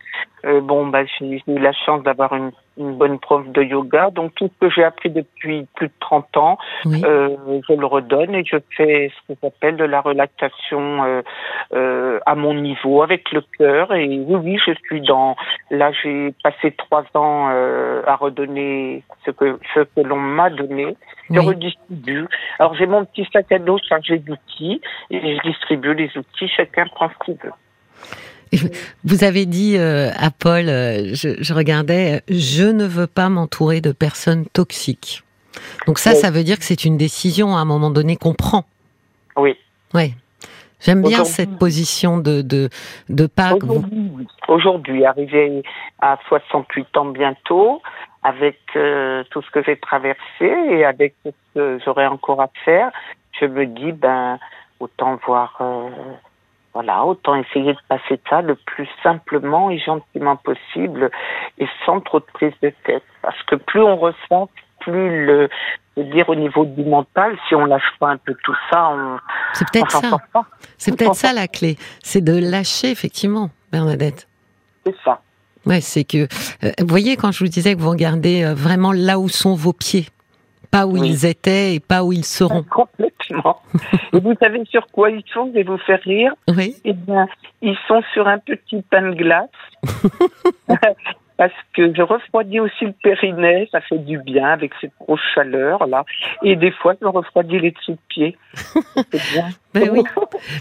euh, 0.46 0.60
bon, 0.60 0.86
bah, 0.86 1.04
j'ai 1.04 1.42
eu 1.46 1.58
la 1.58 1.72
chance 1.72 2.02
d'avoir 2.02 2.34
une, 2.34 2.52
une, 2.78 2.96
bonne 2.96 3.18
prof 3.18 3.46
de 3.48 3.62
yoga. 3.62 4.10
Donc, 4.10 4.34
tout 4.34 4.48
ce 4.48 4.66
que 4.66 4.72
j'ai 4.72 4.84
appris 4.84 5.10
depuis 5.10 5.66
plus 5.74 5.88
de 5.88 5.92
30 6.00 6.36
ans, 6.36 6.58
euh, 6.86 7.36
je 7.68 7.74
le 7.74 7.86
redonne 7.86 8.34
et 8.34 8.44
je 8.44 8.56
fais 8.76 9.10
ce 9.10 9.34
qu'on 9.34 9.48
appelle 9.48 9.76
de 9.76 9.84
la 9.84 10.00
relaxation 10.00 11.04
euh, 11.04 11.22
euh, 11.74 12.20
à 12.26 12.34
mon 12.34 12.54
niveau, 12.54 13.02
avec 13.02 13.30
le 13.32 13.42
cœur. 13.58 13.92
Et 13.94 14.06
oui, 14.06 14.36
oui, 14.36 14.58
je 14.64 14.72
suis 14.86 15.00
dans... 15.00 15.36
Là, 15.70 15.92
j'ai 16.02 16.34
passé 16.42 16.72
trois 16.72 17.04
ans 17.14 17.50
euh, 17.50 18.02
à 18.06 18.16
redonner 18.16 19.02
ce 19.24 19.30
que, 19.30 19.58
ce 19.74 19.80
que 19.80 20.00
l'on 20.00 20.16
m'a 20.16 20.50
donné. 20.50 20.96
Je 21.30 21.40
redistribue. 21.40 22.26
Alors, 22.58 22.74
j'ai 22.74 22.86
mon 22.86 23.04
petit 23.04 23.26
sac 23.32 23.50
à 23.50 23.58
dos 23.58 23.78
chargé 23.88 24.18
d'outils 24.18 24.80
et 25.10 25.36
je 25.36 25.42
distribue 25.42 25.94
les 25.94 26.10
outils. 26.16 26.48
Chacun 26.48 26.84
prend 26.86 27.08
ce 27.08 27.24
qu'il 27.24 27.34
veut. 27.42 27.52
Vous 29.04 29.24
avez 29.24 29.46
dit 29.46 29.76
euh, 29.78 30.10
à 30.16 30.30
Paul, 30.30 30.68
euh, 30.68 31.14
je, 31.14 31.54
regardais, 31.54 32.22
je 32.28 32.64
ne 32.64 32.84
veux 32.84 33.06
pas 33.06 33.28
m'entourer 33.28 33.80
de 33.80 33.92
personnes 33.92 34.46
toxiques. 34.46 35.22
Donc 35.86 35.98
ça, 35.98 36.14
ça 36.14 36.30
veut 36.30 36.42
dire 36.42 36.58
que 36.58 36.64
c'est 36.64 36.84
une 36.84 36.96
décision 36.96 37.56
à 37.56 37.60
un 37.60 37.64
moment 37.64 37.90
donné 37.90 38.16
qu'on 38.16 38.34
prend. 38.34 38.64
Oui. 39.36 39.56
Oui. 39.94 40.14
J'aime 40.80 41.02
bien 41.02 41.24
cette 41.24 41.58
position 41.58 42.18
de 42.18 42.42
de 42.42 42.68
de 43.08 43.26
pas. 43.26 43.54
Aujourd'hui, 44.48 45.06
arrivé 45.06 45.62
à 46.00 46.18
68 46.28 46.96
ans 46.98 47.06
bientôt, 47.06 47.80
avec 48.22 48.58
euh, 48.76 49.24
tout 49.30 49.40
ce 49.40 49.50
que 49.50 49.62
j'ai 49.62 49.78
traversé 49.78 50.20
et 50.40 50.84
avec 50.84 51.14
ce 51.24 51.30
que 51.54 51.78
j'aurais 51.84 52.06
encore 52.06 52.42
à 52.42 52.50
faire, 52.64 52.90
je 53.40 53.46
me 53.46 53.64
dis 53.66 53.92
ben 53.92 54.38
autant 54.80 55.18
voir 55.26 55.62
voilà, 56.74 57.04
autant 57.04 57.36
essayer 57.36 57.72
de 57.72 57.78
passer 57.88 58.20
ça 58.28 58.42
le 58.42 58.56
plus 58.56 58.88
simplement 59.02 59.70
et 59.70 59.78
gentiment 59.78 60.36
possible 60.36 61.10
et 61.58 61.68
sans 61.86 62.00
trop 62.00 62.18
de 62.18 62.26
prise 62.34 62.52
de 62.62 62.72
tête. 62.84 63.04
Parce 63.22 63.40
que 63.44 63.54
plus 63.54 63.80
on 63.80 63.96
ressent, 63.96 64.50
plus 64.80 65.24
le, 65.24 65.48
dire 65.96 66.28
au 66.28 66.34
niveau 66.34 66.64
du 66.64 66.84
mental, 66.84 67.36
si 67.48 67.54
on 67.54 67.64
lâche 67.64 67.92
pas 68.00 68.08
un 68.08 68.16
peu 68.16 68.34
tout 68.42 68.56
ça, 68.70 68.90
on. 68.90 69.18
C'est 69.52 69.70
peut-être 69.70 69.90
ça. 69.90 70.10
C'est 70.76 70.96
peut-être 70.96 71.14
ça 71.14 71.32
la 71.32 71.46
clé. 71.46 71.76
C'est 72.02 72.22
de 72.22 72.36
lâcher 72.36 72.90
effectivement, 72.90 73.50
Bernadette. 73.70 74.28
C'est 74.84 74.96
ça. 75.04 75.20
Ouais, 75.66 75.80
c'est 75.80 76.04
que, 76.04 76.28
euh, 76.64 76.72
vous 76.80 76.88
voyez, 76.88 77.16
quand 77.16 77.32
je 77.32 77.38
vous 77.38 77.48
disais 77.48 77.74
que 77.74 77.80
vous 77.80 77.90
regardez 77.90 78.44
euh, 78.44 78.52
vraiment 78.52 78.92
là 78.92 79.18
où 79.18 79.28
sont 79.28 79.54
vos 79.54 79.72
pieds, 79.72 80.06
pas 80.74 80.86
où 80.86 80.96
ils 80.96 81.24
étaient 81.24 81.74
et 81.74 81.80
pas 81.80 82.02
où 82.02 82.12
ils 82.12 82.24
seront. 82.24 82.62
Complètement. 82.70 83.60
et 84.12 84.18
vous 84.18 84.34
savez 84.42 84.64
sur 84.64 84.84
quoi 84.88 85.08
ils 85.10 85.22
sont 85.32 85.46
Je 85.46 85.52
vais 85.52 85.62
vous 85.62 85.78
faire 85.78 86.00
rire. 86.02 86.32
Oui. 86.48 86.74
Eh 86.84 86.92
bien, 86.92 87.28
ils 87.62 87.76
sont 87.86 88.02
sur 88.12 88.26
un 88.26 88.38
petit 88.38 88.82
pain 88.90 89.02
de 89.02 89.14
glace. 89.14 89.48
parce 91.36 91.52
que 91.74 91.94
je 91.94 92.02
refroidis 92.02 92.58
aussi 92.58 92.86
le 92.86 92.94
périnée, 93.02 93.68
ça 93.70 93.80
fait 93.82 93.98
du 93.98 94.18
bien 94.18 94.48
avec 94.48 94.72
cette 94.80 94.92
grosse 95.00 95.20
chaleur 95.34 95.86
là. 95.86 96.04
Et 96.42 96.56
des 96.56 96.72
fois, 96.72 96.94
je 97.00 97.06
refroidis 97.06 97.60
les 97.60 97.70
dessous 97.70 97.92
de 97.92 97.98
pied. 98.08 98.36
bien. 99.32 99.48
Ben 99.74 99.90
oui. 99.90 100.04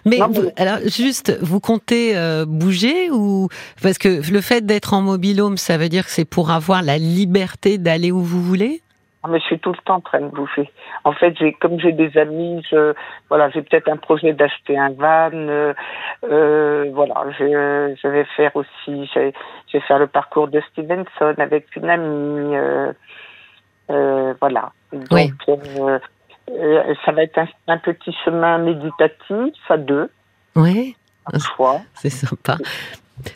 Mais, 0.06 0.18
alors 0.58 0.80
juste, 0.88 1.38
vous 1.42 1.60
comptez 1.60 2.18
euh, 2.18 2.46
bouger 2.48 3.12
ou 3.12 3.48
parce 3.84 4.00
que 4.00 4.32
le 4.32 4.42
fait 4.42 4.66
d'être 4.66 4.96
en 4.96 5.04
mobilhome, 5.04 5.58
ça 5.58 5.78
veut 5.78 5.90
dire 5.90 6.06
que 6.06 6.10
c'est 6.10 6.26
pour 6.26 6.50
avoir 6.50 6.82
la 6.82 6.98
liberté 6.98 7.78
d'aller 7.78 8.12
où 8.12 8.22
vous 8.22 8.42
voulez? 8.42 8.82
Mais 9.30 9.40
je 9.40 9.46
suis 9.46 9.60
tout 9.60 9.72
le 9.72 9.78
temps 9.86 9.96
en 9.96 10.02
train 10.02 10.22
de 10.22 10.28
bouffer. 10.28 10.70
En 11.04 11.14
fait, 11.14 11.36
j'ai 11.38 11.54
comme 11.54 11.80
j'ai 11.80 11.92
des 11.92 12.18
amis, 12.18 12.66
je, 12.70 12.94
voilà, 13.30 13.50
j'ai 13.50 13.62
peut-être 13.62 13.90
un 13.90 13.98
projet 13.98 14.34
d'acheter 14.34 14.78
un 14.78 14.92
van. 14.92 15.32
Euh, 15.34 15.74
euh 16.24 16.92
voilà, 16.94 17.26
je, 17.38 17.96
je, 18.02 18.08
vais 18.08 18.26
faire 18.36 18.56
aussi, 18.56 19.10
je, 19.14 19.32
vais 19.74 19.80
faire 19.88 20.00
le 20.00 20.08
parcours 20.08 20.48
de 20.48 20.62
Stevenson 20.72 21.36
avec 21.38 21.76
une 21.76 21.90
amie. 21.90 22.94
Euh, 23.90 24.34
voilà. 24.40 24.72
Donc, 24.92 25.34
euh, 25.48 26.00
ça 27.06 27.12
va 27.12 27.24
être 27.24 27.38
un, 27.38 27.48
un, 27.68 27.78
petit 27.78 28.16
chemin 28.24 28.58
méditatif 28.58 29.56
à 29.70 29.78
deux. 29.78 30.10
Oui. 30.56 30.96
Un 31.32 31.40
choix. 31.40 31.82
C'est 31.94 32.10
sympa. 32.10 32.58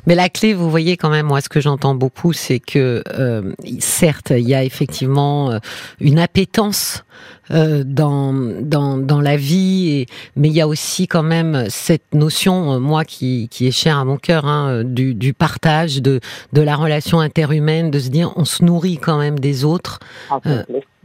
Mais 0.06 0.16
la 0.16 0.30
clé, 0.30 0.54
vous 0.54 0.70
voyez 0.70 0.98
quand 0.98 1.10
même, 1.10 1.28
moi, 1.28 1.42
ce 1.42 1.50
que 1.50 1.62
j'entends 1.62 1.96
beaucoup, 1.96 2.34
c'est 2.34 2.60
que 2.60 3.04
euh, 3.14 3.54
certes, 3.80 4.32
il 4.32 4.48
y 4.48 4.56
a 4.56 4.64
effectivement 4.64 5.52
euh, 5.52 5.60
une 6.00 6.20
appétence 6.20 7.04
euh, 7.52 7.84
dans, 7.86 8.34
dans, 8.34 8.98
dans 8.98 9.22
la 9.22 9.38
vie, 9.38 9.92
et, 9.92 10.06
mais 10.36 10.48
il 10.50 10.54
y 10.54 10.62
a 10.62 10.68
aussi 10.68 11.08
quand 11.08 11.24
même 11.24 11.66
cette 11.70 12.14
notion, 12.14 12.74
euh, 12.74 12.80
moi, 12.80 13.06
qui, 13.06 13.48
qui 13.50 13.68
est 13.68 13.72
chère 13.72 13.98
à 13.98 14.06
mon 14.06 14.18
cœur, 14.18 14.46
hein, 14.46 14.84
du, 14.84 15.14
du 15.14 15.34
partage, 15.34 16.02
de, 16.02 16.20
de 16.54 16.62
la 16.62 16.76
relation 16.76 17.20
interhumaine, 17.20 17.92
de 17.92 18.00
se 18.00 18.10
dire, 18.10 18.34
on 18.36 18.46
se 18.46 18.66
nourrit 18.66 18.98
quand 18.98 19.18
même 19.18 19.40
des 19.40 19.64
autres. 19.64 20.00
Ah, 20.30 20.40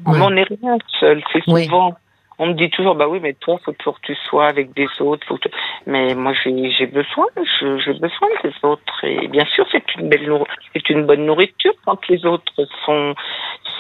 On 0.06 0.30
n'est 0.30 0.44
rien 0.44 0.78
seul. 0.98 1.22
C'est 1.32 1.42
souvent 1.44 1.94
on 2.42 2.48
me 2.48 2.54
dit 2.54 2.70
toujours, 2.70 2.96
bah 2.96 3.06
oui, 3.06 3.20
mais 3.22 3.34
toi, 3.34 3.56
faut 3.64 3.70
toujours 3.70 4.00
que 4.00 4.06
tu 4.06 4.16
sois 4.28 4.48
avec 4.48 4.74
des 4.74 4.88
autres. 4.98 5.38
Mais 5.86 6.12
moi, 6.16 6.32
j'ai 6.42 6.86
besoin, 6.86 7.26
j'ai 7.60 7.92
besoin 7.92 8.28
des 8.42 8.52
autres. 8.64 9.04
Et 9.04 9.28
bien 9.28 9.44
sûr, 9.44 9.64
c'est 9.70 9.94
une 9.94 10.08
belle, 10.08 10.28
c'est 10.72 10.90
une 10.90 11.06
bonne 11.06 11.24
nourriture 11.24 11.72
quand 11.84 12.08
les 12.08 12.26
autres 12.26 12.52
sont 12.84 13.14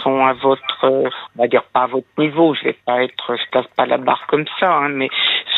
sont 0.02 0.24
à 0.24 0.32
votre, 0.34 0.84
on 0.84 1.10
va 1.42 1.48
dire 1.48 1.64
pas 1.72 1.82
à 1.82 1.86
votre 1.88 2.06
niveau. 2.18 2.54
Je 2.54 2.62
vais 2.64 2.76
pas 2.86 3.02
être, 3.02 3.36
je 3.36 3.50
casse 3.50 3.66
pas 3.76 3.86
la 3.86 3.98
barre 3.98 4.26
comme 4.28 4.46
ça, 4.60 4.72
hein, 4.72 4.90
mais 4.90 5.08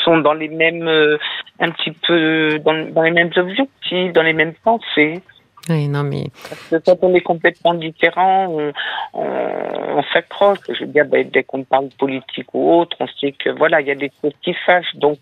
sont 0.03 0.19
dans 0.19 0.35
les 0.35 0.49
mêmes, 0.49 0.89
euh, 0.89 1.19
un 1.61 1.71
petit 1.73 1.93
peu 1.93 2.59
dans 2.61 3.03
les 3.03 3.11
mêmes 3.11 3.33
objectifs, 3.37 4.13
dans 4.13 4.23
les 4.23 4.33
mêmes 4.33 4.55
pensées. 4.65 5.21
Oui, 5.69 5.89
non, 5.89 6.03
mais. 6.03 6.27
Parce 6.49 6.83
que 6.85 6.91
quand 6.91 6.99
on 7.03 7.15
est 7.15 7.23
complètement 7.23 7.75
différent, 7.75 8.49
on, 8.51 8.73
on, 9.15 10.03
s'accroche. 10.13 10.59
Je 10.69 10.85
veux 10.85 10.91
dire, 10.91 11.07
ben, 11.07 11.29
dès 11.33 11.43
qu'on 11.43 11.65
parle 11.65 11.89
politique 11.99 12.53
ou 12.53 12.81
autre, 12.81 12.97
on 13.01 13.07
sait 13.21 13.33
que 13.33 13.51
voilà, 13.51 13.81
il 13.81 13.87
y 13.87 13.91
a 13.91 13.95
des 13.95 14.13
choses 14.21 14.35
qui 14.43 14.55
fâchent. 14.67 14.95
Donc, 14.97 15.19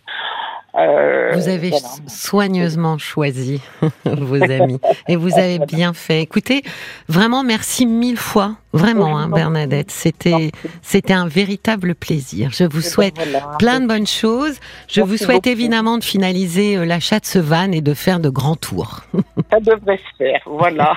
euh, 0.75 1.33
vous 1.35 1.49
avez 1.49 1.71
soigneusement 2.07 2.97
choisi 2.97 3.61
vos 4.07 4.43
amis 4.43 4.81
et 5.07 5.17
vous 5.17 5.39
avez 5.39 5.59
bien 5.59 5.93
fait. 5.93 6.23
Écoutez, 6.23 6.63
vraiment 7.09 7.45
merci 7.45 7.85
mille 7.85 8.17
fois, 8.17 8.57
vraiment, 8.73 9.19
hein, 9.19 9.29
Bernadette. 9.29 9.91
C'était 9.91 10.51
c'était 10.81 11.13
un 11.13 11.29
véritable 11.29 11.95
plaisir. 11.95 12.51
Je 12.53 12.65
vous 12.65 12.81
ben 12.81 12.89
souhaite 12.89 13.15
plein 13.59 13.81
de 13.81 13.87
bonnes 13.87 14.07
choses. 14.07 14.59
Je 14.89 15.03
vous 15.03 15.19
souhaite 15.19 15.47
évidemment 15.47 15.99
de 15.99 16.05
finaliser 16.05 16.79
euh, 16.79 16.87
l'achat 16.87 17.21
de 17.21 17.27
ce 17.27 17.39
van 17.39 17.71
et 17.71 17.83
de 17.83 17.93
faire 17.93 18.19
de 18.19 18.31
grands 18.31 18.57
tours. 18.57 19.03
Ça 19.53 19.61
devrait 19.61 19.99
se 19.99 20.17
faire, 20.17 20.41
voilà. 20.47 20.97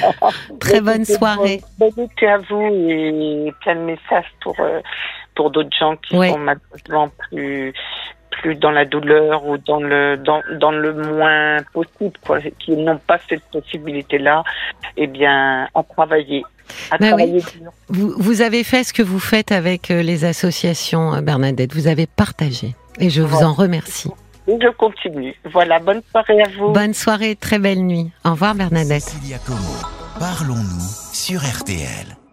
Très 0.60 0.80
bonne 0.80 1.04
soirée. 1.04 1.60
Bonne 1.76 1.98
été 1.98 2.28
à 2.28 2.38
vous 2.38 2.68
et 2.88 3.52
plein 3.62 3.74
de 3.74 3.80
messages 3.80 4.32
pour 4.40 4.54
euh, 4.60 4.80
pour 5.34 5.50
d'autres 5.50 5.76
gens 5.76 5.96
qui 5.96 6.14
sont 6.14 6.38
maintenant 6.38 7.10
plus 7.30 7.74
plus 8.30 8.54
dans 8.54 8.70
la 8.70 8.84
douleur 8.84 9.44
ou 9.46 9.58
dans 9.58 9.80
le 9.80 10.16
dans, 10.16 10.40
dans 10.60 10.70
le 10.70 10.94
moins 10.94 11.58
possible, 11.72 12.16
quoi, 12.24 12.38
qui 12.58 12.76
n'ont 12.76 12.98
pas 12.98 13.18
cette 13.28 13.44
possibilité-là, 13.50 14.44
eh 14.96 15.06
bien, 15.06 15.68
à 15.74 15.82
travailler. 15.82 16.44
À 16.90 16.98
ben 16.98 17.08
travailler 17.08 17.42
vous, 17.88 18.12
vous, 18.16 18.42
avez 18.42 18.64
fait 18.64 18.84
ce 18.84 18.92
que 18.92 19.02
vous 19.02 19.20
faites 19.20 19.52
avec 19.52 19.90
euh, 19.90 20.02
les 20.02 20.24
associations, 20.24 21.14
euh, 21.14 21.20
Bernadette. 21.20 21.74
Vous 21.74 21.86
avez 21.86 22.06
partagé. 22.06 22.74
Et 22.98 23.10
je 23.10 23.22
vous 23.22 23.44
en 23.44 23.52
remercie. 23.52 24.10
Je 24.46 24.70
continue. 24.76 25.34
Voilà, 25.52 25.78
bonne 25.80 26.02
soirée 26.10 26.42
à 26.42 26.48
vous. 26.56 26.72
Bonne 26.72 26.94
soirée, 26.94 27.36
très 27.36 27.58
belle 27.58 27.84
nuit. 27.84 28.10
Au 28.24 28.30
revoir 28.30 28.54
Bernadette. 28.54 29.14
Parlons-nous 30.18 31.12
sur 31.12 31.40
RTL. 31.40 32.16